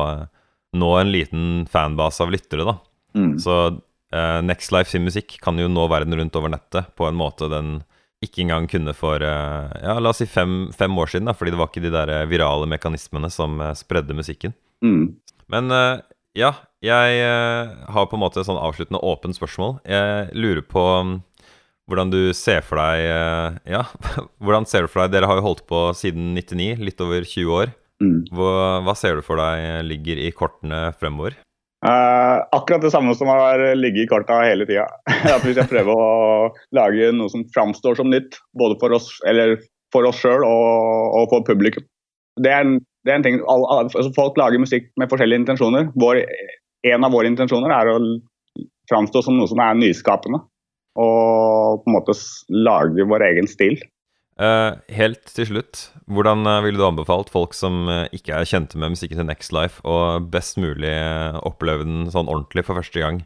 nå 0.82 0.92
en 0.98 1.12
liten 1.14 1.44
fanbase 1.70 2.26
av 2.26 2.34
lyttere, 2.34 2.66
da. 2.66 2.80
Mm. 3.14 3.36
Så 3.38 3.58
uh, 3.70 4.40
Next 4.42 4.74
Life 4.74 4.90
sin 4.90 5.06
musikk 5.06 5.38
kan 5.46 5.62
jo 5.62 5.70
nå 5.70 5.86
verden 5.92 6.18
rundt 6.18 6.40
over 6.40 6.50
nettet 6.56 6.90
på 6.98 7.06
en 7.06 7.20
måte 7.20 7.52
den 7.54 7.84
ikke 8.24 8.44
engang 8.44 8.68
kunne 8.72 8.94
for 8.98 9.24
eh, 9.24 9.74
ja, 9.84 9.98
la 10.00 10.14
oss 10.14 10.22
si 10.22 10.28
fem, 10.30 10.72
fem 10.76 10.96
år 11.00 11.12
siden, 11.12 11.30
da, 11.30 11.36
fordi 11.38 11.54
det 11.54 11.60
var 11.60 11.70
ikke 11.72 11.84
de 11.84 11.92
der 11.94 12.12
eh, 12.14 12.30
virale 12.32 12.70
mekanismene 12.70 13.30
som 13.34 13.60
eh, 13.62 13.76
spredde 13.78 14.16
musikken. 14.18 14.56
Mm. 14.84 15.14
Men 15.54 15.70
ja, 16.34 16.50
jeg 16.82 17.18
har 17.94 18.08
på 18.10 18.18
en 18.18 18.22
måte 18.24 18.40
et 18.42 18.48
sånn 18.48 18.58
avsluttende 18.58 19.02
åpent 19.06 19.38
spørsmål. 19.38 19.76
Jeg 19.86 20.32
lurer 20.34 20.64
på 20.66 20.82
mm, 21.06 21.12
hvordan 21.92 22.14
du 22.14 22.20
ser 22.34 22.64
for 22.66 22.80
deg 22.80 23.60
Ja, 23.70 23.84
hvordan 24.44 24.66
ser 24.68 24.88
du 24.88 24.90
for 24.90 25.04
deg 25.04 25.14
Dere 25.14 25.30
har 25.30 25.38
jo 25.38 25.46
holdt 25.46 25.66
på 25.70 25.86
siden 26.00 26.32
99, 26.34 26.82
litt 26.82 27.04
over 27.06 27.28
20 27.28 27.54
år. 27.60 27.76
Mm. 28.02 28.18
Hva, 28.34 28.56
hva 28.88 28.96
ser 28.98 29.20
du 29.20 29.28
for 29.28 29.40
deg 29.40 29.84
ligger 29.92 30.24
i 30.24 30.32
kortene 30.36 30.88
fremover? 30.98 31.38
Eh, 31.84 32.38
akkurat 32.52 32.82
det 32.82 32.92
samme 32.92 33.16
som 33.16 33.28
har 33.28 33.76
ligget 33.76 34.06
i 34.06 34.08
korta 34.08 34.40
hele 34.42 34.66
tida. 34.66 34.88
At 35.36 35.44
vi 35.44 35.56
skal 35.56 35.68
prøve 35.68 35.92
å 35.92 36.06
lage 36.76 37.12
noe 37.16 37.32
som 37.32 37.44
framstår 37.56 38.00
som 38.00 38.12
nytt, 38.14 38.40
både 38.60 38.78
for 38.80 38.96
oss 38.96 39.10
eller 39.28 39.58
for 39.94 40.08
oss 40.08 40.22
sjøl 40.24 40.46
og, 40.48 41.18
og 41.20 41.28
for 41.34 41.46
publikum. 41.48 41.84
Det 42.40 42.50
er 42.50 42.64
en, 42.66 42.78
det 43.06 43.14
er 43.14 43.20
en 43.20 43.26
ting, 43.26 43.42
altså 43.46 44.08
Folk 44.16 44.40
lager 44.40 44.64
musikk 44.64 44.88
med 44.98 45.12
forskjellige 45.12 45.44
intensjoner. 45.44 45.92
Vår, 46.00 46.24
en 46.88 47.06
av 47.06 47.14
våre 47.14 47.30
intensjoner 47.30 47.76
er 47.76 47.92
å 47.92 48.00
framstå 48.90 49.26
som 49.26 49.38
noe 49.38 49.52
som 49.52 49.62
er 49.62 49.76
nyskapende. 49.78 50.40
Og 50.98 51.84
på 51.84 51.90
en 51.90 51.98
måte 51.98 52.16
lage 52.54 53.06
vår 53.10 53.28
egen 53.28 53.50
stil. 53.50 53.76
Eh, 54.42 54.72
helt 54.98 55.28
til 55.30 55.46
slutt, 55.46 55.84
hvordan 56.10 56.42
eh, 56.50 56.64
ville 56.66 56.80
du 56.82 56.86
anbefalt 56.88 57.30
folk 57.30 57.54
som 57.54 57.84
eh, 57.92 58.08
ikke 58.18 58.34
er 58.34 58.48
kjente 58.50 58.80
med 58.82 58.96
musikken 58.96 59.20
til 59.20 59.28
Next 59.30 59.54
Life, 59.54 59.84
å 59.86 60.18
best 60.34 60.58
mulig 60.58 60.94
oppleve 61.46 61.86
den 61.86 62.08
sånn 62.14 62.32
ordentlig 62.32 62.66
for 62.66 62.80
første 62.82 63.04
gang? 63.04 63.22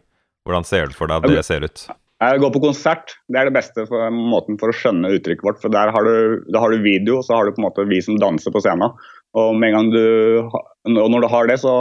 Hvordan 0.47 0.67
ser 0.67 0.91
du 0.91 0.97
for 0.97 1.07
deg 1.11 1.23
at 1.23 1.31
det 1.31 1.45
ser 1.47 1.63
ut? 1.63 1.85
Gå 2.17 2.49
på 2.49 2.59
konsert. 2.63 3.13
Det 3.29 3.39
er 3.39 3.47
det 3.49 3.55
beste 3.55 3.83
for, 3.87 4.09
måten 4.11 4.57
for 4.59 4.71
å 4.71 4.75
skjønne 4.75 5.11
uttrykket 5.15 5.45
vårt. 5.45 5.59
For 5.61 5.71
der 5.71 5.91
har 5.93 6.07
du, 6.07 6.43
der 6.49 6.63
har 6.63 6.73
du 6.73 6.81
video, 6.81 7.19
og 7.19 7.27
så 7.27 7.35
har 7.37 7.45
du 7.45 7.53
på 7.53 7.61
en 7.61 7.67
måte 7.67 7.85
vi 7.87 7.99
som 8.01 8.17
danser 8.19 8.55
på 8.55 8.61
scenen. 8.63 8.95
Og 9.37 9.51
med 9.59 9.69
en 9.69 9.75
gang 9.77 9.91
du, 9.93 10.01
og 10.47 11.11
når 11.13 11.23
du 11.23 11.29
har 11.29 11.51
det, 11.51 11.59
så 11.61 11.73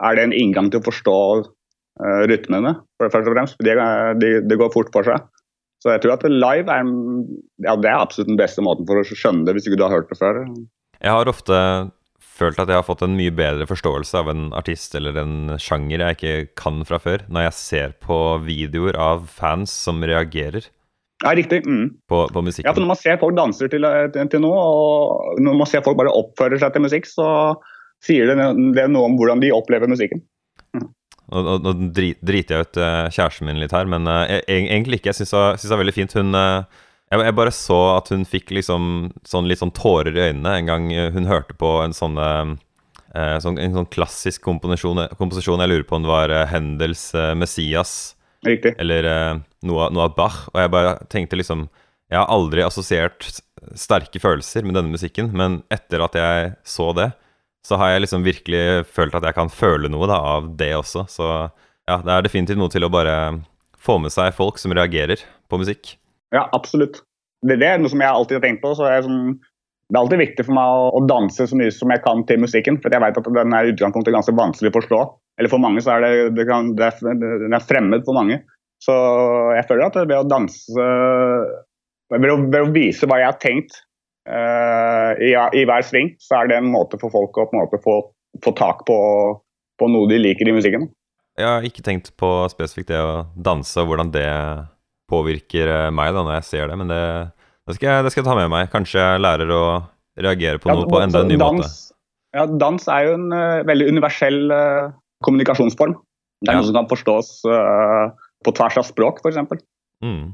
er 0.00 0.16
det 0.16 0.24
en 0.24 0.36
inngang 0.38 0.70
til 0.72 0.80
å 0.80 0.86
forstå 0.86 1.16
uh, 1.42 2.22
rytmene, 2.30 2.72
for- 2.96 3.12
først 3.12 3.28
og 3.28 3.36
fremst. 3.36 3.60
Det 3.66 3.74
de, 4.22 4.30
de 4.48 4.58
går 4.62 4.72
fort 4.72 4.88
for 4.94 5.04
seg. 5.10 5.26
Så 5.80 5.94
jeg 5.94 6.02
tror 6.04 6.18
at 6.18 6.26
live 6.28 6.68
er, 6.74 6.90
ja, 7.64 7.76
det 7.80 7.88
er 7.88 8.02
absolutt 8.02 8.28
den 8.28 8.40
beste 8.40 8.64
måten 8.64 8.88
for 8.88 9.00
å 9.00 9.06
skjønne 9.06 9.46
det, 9.48 9.56
hvis 9.56 9.70
ikke 9.70 9.78
du 9.80 9.86
har 9.86 9.94
hørt 9.94 10.10
det 10.12 10.18
før. 10.20 10.42
Jeg 11.00 11.14
har 11.16 11.30
ofte 11.32 11.56
følt 12.40 12.60
at 12.60 12.70
jeg 12.72 12.78
har 12.78 12.86
fått 12.86 13.04
en 13.04 13.16
mye 13.18 13.32
bedre 13.36 13.66
forståelse 13.68 14.20
av 14.20 14.28
en 14.32 14.50
artist 14.56 14.94
eller 14.96 15.16
en 15.20 15.56
sjanger 15.60 16.04
jeg 16.04 16.18
ikke 16.18 16.34
kan 16.60 16.82
fra 16.88 17.00
før, 17.02 17.24
når 17.32 17.48
jeg 17.48 17.56
ser 17.58 17.96
på 18.04 18.18
videoer 18.44 18.96
av 19.00 19.26
fans 19.32 19.72
som 19.86 20.04
reagerer 20.04 20.68
Ja, 21.24 21.34
riktig. 21.36 21.62
Mm. 21.66 22.00
på, 22.08 22.22
på 22.24 22.24
Ja, 22.24 22.32
for 22.32 22.46
musikken. 22.46 22.80
når 22.80 22.92
man 22.92 23.00
ser 23.00 23.20
folk 23.20 23.36
danser 23.36 23.72
til, 23.72 23.84
til, 24.14 24.30
til 24.32 24.44
noe, 24.44 24.56
og 24.56 25.40
når 25.44 25.58
man 25.60 25.68
ser 25.68 25.84
folk 25.84 25.98
bare 26.00 26.12
oppfører 26.16 26.60
seg 26.62 26.72
til 26.76 26.84
musikk, 26.86 27.08
så 27.08 27.26
sier 28.04 28.30
det, 28.30 28.36
det 28.76 28.86
noe 28.88 29.10
om 29.10 29.18
hvordan 29.20 29.42
de 29.44 29.52
opplever 29.52 29.90
musikken. 29.90 30.24
Nå, 31.30 31.72
driter 31.94 32.54
jeg 32.56 32.66
ut 32.66 32.78
eh, 32.82 33.08
kjæresten 33.14 33.46
min 33.46 33.60
litt 33.62 33.74
her, 33.74 33.86
men 33.90 34.08
eh, 34.10 34.40
jeg, 34.40 34.64
egentlig 34.66 34.98
ikke. 34.98 35.12
Jeg 35.12 35.20
syns 35.20 35.62
det 35.62 35.70
var 35.70 35.82
veldig 35.84 35.94
fint. 35.94 36.16
Hun 36.18 36.34
eh, 36.34 36.80
jeg, 37.10 37.22
jeg 37.26 37.36
bare 37.38 37.52
så 37.54 37.78
at 37.96 38.10
hun 38.14 38.26
fikk 38.28 38.50
liksom 38.54 39.10
sånn 39.26 39.50
litt 39.50 39.62
sånn 39.62 39.74
tårer 39.74 40.14
i 40.14 40.24
øynene 40.30 40.56
en 40.58 40.70
gang 40.70 40.84
hun 41.14 41.26
hørte 41.26 41.56
på 41.58 41.72
en 41.82 41.94
sånn 41.94 42.14
sånn, 43.10 43.56
en 43.58 43.74
sånn 43.74 43.88
klassisk 43.90 44.44
komposisjon, 44.46 45.02
komposisjon. 45.18 45.62
Jeg 45.62 45.72
lurer 45.72 45.86
på 45.88 45.98
om 45.98 46.06
det 46.06 46.12
var 46.12 46.34
Hendels 46.52 47.10
'Messias'. 47.14 48.14
Riktig. 48.46 48.72
eller 48.80 49.04
noe, 49.66 49.90
noe 49.92 50.06
av 50.06 50.14
Bach. 50.16 50.36
Og 50.54 50.62
jeg 50.62 50.72
bare 50.72 50.94
tenkte 51.12 51.36
liksom 51.36 51.66
Jeg 52.10 52.18
har 52.18 52.30
aldri 52.32 52.62
assosiert 52.64 53.26
sterke 53.78 54.18
følelser 54.22 54.64
med 54.66 54.74
denne 54.78 54.94
musikken, 54.94 55.28
men 55.36 55.60
etter 55.70 56.02
at 56.02 56.16
jeg 56.18 56.54
så 56.66 56.90
det, 56.96 57.10
så 57.66 57.76
har 57.80 57.92
jeg 57.92 58.04
liksom 58.06 58.24
virkelig 58.24 58.62
følt 58.88 59.14
at 59.16 59.26
jeg 59.26 59.36
kan 59.36 59.50
føle 59.52 59.90
noe 59.92 60.08
da, 60.08 60.18
av 60.36 60.48
det 60.58 60.72
også. 60.78 61.04
Så 61.12 61.26
ja, 61.28 62.00
det 62.00 62.12
er 62.14 62.26
definitivt 62.26 62.60
noe 62.60 62.72
til 62.72 62.86
å 62.86 62.92
bare 62.92 63.16
få 63.80 63.98
med 64.00 64.12
seg 64.14 64.34
folk 64.36 64.60
som 64.60 64.74
reagerer 64.76 65.22
på 65.50 65.60
musikk. 65.60 65.94
Ja, 66.34 66.46
absolutt. 66.56 67.02
Det, 67.46 67.56
det 67.60 67.68
er 67.68 67.80
noe 67.80 67.92
som 67.92 68.02
jeg 68.02 68.12
alltid 68.12 68.38
har 68.38 68.44
tenkt 68.44 68.62
på. 68.64 68.74
så 68.76 68.88
jeg, 68.88 69.04
sånn, 69.06 69.34
Det 69.88 69.96
er 69.96 70.02
alltid 70.02 70.22
viktig 70.22 70.46
for 70.46 70.56
meg 70.56 70.76
å, 70.76 70.86
å 70.96 71.02
danse 71.08 71.48
så 71.50 71.58
mye 71.58 71.72
som 71.74 71.92
jeg 71.92 72.04
kan 72.04 72.24
til 72.28 72.42
musikken. 72.44 72.78
For 72.82 72.94
jeg 72.94 73.04
vet 73.04 73.20
at 73.20 73.30
den 73.36 73.56
er 73.56 73.72
ganske 73.76 74.36
vanskelig 74.36 74.72
å 74.72 74.78
forstå. 74.78 75.02
Eller 75.40 75.52
for 75.52 75.62
mange 75.62 75.82
så 75.84 75.96
er 75.96 76.04
det, 76.04 76.12
det, 76.36 76.46
kan, 76.48 76.74
det, 76.78 76.92
er, 77.00 77.44
er 77.48 77.68
fremmed 77.68 78.04
for 78.06 78.16
mange. 78.16 78.40
Så 78.80 78.94
jeg 79.56 79.66
føler 79.68 79.88
at 79.88 80.00
ved 80.06 80.16
å 80.16 80.28
danse 80.28 80.88
Ved 82.10 82.32
å, 82.32 82.40
ved 82.50 82.64
å 82.64 82.70
vise 82.74 83.06
hva 83.06 83.20
jeg 83.20 83.28
har 83.28 83.36
tenkt 83.38 83.76
i, 84.28 85.30
i 85.32 85.62
hver 85.66 85.84
sving, 85.86 86.10
så 86.20 86.42
er 86.42 86.50
det 86.50 86.58
en 86.60 86.68
måte 86.70 86.98
for 87.00 87.12
folk 87.14 87.38
å 87.40 87.46
måte 87.56 87.80
få, 87.82 87.94
få 88.44 88.52
tak 88.58 88.84
på, 88.86 88.96
på 89.80 89.88
noe 89.90 90.10
de 90.10 90.18
liker 90.20 90.50
i 90.50 90.54
musikken. 90.54 90.84
Jeg 91.40 91.48
har 91.48 91.66
ikke 91.66 91.84
tenkt 91.86 92.12
på 92.20 92.28
spesifikt 92.52 92.90
det 92.92 93.00
å 93.00 93.24
danse 93.40 93.80
og 93.80 93.90
hvordan 93.90 94.10
det 94.12 94.28
påvirker 95.10 95.70
eh, 95.72 95.92
meg 95.94 96.12
da 96.14 96.24
når 96.26 96.36
jeg 96.38 96.48
ser 96.50 96.70
det, 96.70 96.76
men 96.80 96.90
det, 96.90 97.02
det, 97.66 97.76
skal, 97.76 97.86
jeg, 97.88 98.04
det 98.06 98.12
skal 98.12 98.22
jeg 98.22 98.28
ta 98.28 98.36
med 98.38 98.52
meg. 98.52 98.68
Kanskje 98.72 99.00
jeg 99.02 99.22
lærer 99.24 99.54
å 99.54 99.62
reagere 100.20 100.60
på 100.60 100.70
Ja, 100.70 100.76
noe 100.78 100.90
på 100.90 101.00
enda 101.02 101.24
en 101.24 101.32
ny 101.32 101.38
dans, 101.40 101.62
måte. 101.62 101.70
Ja, 102.36 102.46
dans 102.46 102.86
er 102.92 103.08
jo 103.08 103.16
en 103.16 103.30
uh, 103.34 103.62
veldig 103.66 103.88
universell 103.90 104.40
uh, 104.52 104.92
kommunikasjonsform. 105.26 105.96
Det 106.40 106.52
er 106.52 106.58
Ja. 106.58 106.60
noe 106.60 106.68
som 106.68 106.78
kan 106.78 106.90
forstås 106.90 107.32
uh, 107.48 108.12
på 108.46 108.54
tvers 108.56 108.78
av 108.80 108.86
språk, 108.88 109.20
f.eks. 109.24 109.64
Mm. 110.04 110.32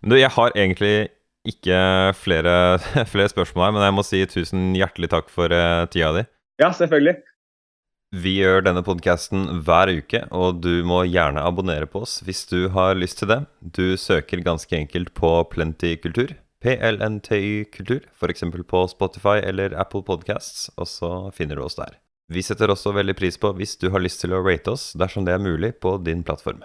Men 0.00 0.12
du, 0.12 0.16
jeg 0.18 0.32
har 0.32 0.54
egentlig 0.56 0.94
ikke 1.48 1.78
flere, 2.18 2.56
flere 3.12 3.32
spørsmål 3.32 3.68
her, 3.68 3.76
men 3.76 3.86
jeg 3.86 3.96
må 3.96 4.04
si 4.06 4.20
tusen 4.30 4.68
hjertelig 4.78 5.12
takk 5.14 5.32
for 5.32 5.52
eh, 5.54 5.86
tida 5.92 6.12
di. 6.18 6.26
Ja, 6.62 6.70
selvfølgelig. 6.74 7.18
Vi 8.16 8.36
gjør 8.38 8.62
denne 8.64 8.84
podkasten 8.86 9.64
hver 9.66 9.90
uke, 9.98 10.22
og 10.30 10.62
du 10.64 10.84
må 10.86 11.02
gjerne 11.10 11.42
abonnere 11.42 11.88
på 11.90 12.04
oss 12.06 12.20
hvis 12.24 12.44
du 12.48 12.68
har 12.72 12.94
lyst 12.96 13.18
til 13.20 13.32
det. 13.32 13.40
Du 13.60 13.98
søker 13.98 14.44
ganske 14.46 14.72
enkelt 14.78 15.12
på 15.18 15.32
Plenty 15.52 15.96
Kultur, 16.00 16.32
PLNTY 16.62 17.66
Kultur, 17.74 18.06
f.eks. 18.14 18.46
på 18.70 18.86
Spotify 18.94 19.40
eller 19.42 19.74
Apple 19.76 20.06
Podcasts, 20.06 20.70
og 20.78 20.88
så 20.88 21.10
finner 21.34 21.58
du 21.58 21.66
oss 21.66 21.78
der. 21.78 21.98
Vi 22.32 22.42
setter 22.42 22.72
også 22.72 22.94
veldig 22.94 23.14
pris 23.18 23.36
på 23.38 23.52
hvis 23.58 23.76
du 23.78 23.90
har 23.94 24.02
lyst 24.02 24.22
til 24.22 24.34
å 24.34 24.42
rate 24.42 24.72
oss 24.72 24.88
dersom 24.98 25.26
det 25.26 25.36
er 25.36 25.42
mulig 25.42 25.76
på 25.82 25.98
din 26.02 26.24
plattform. 26.26 26.64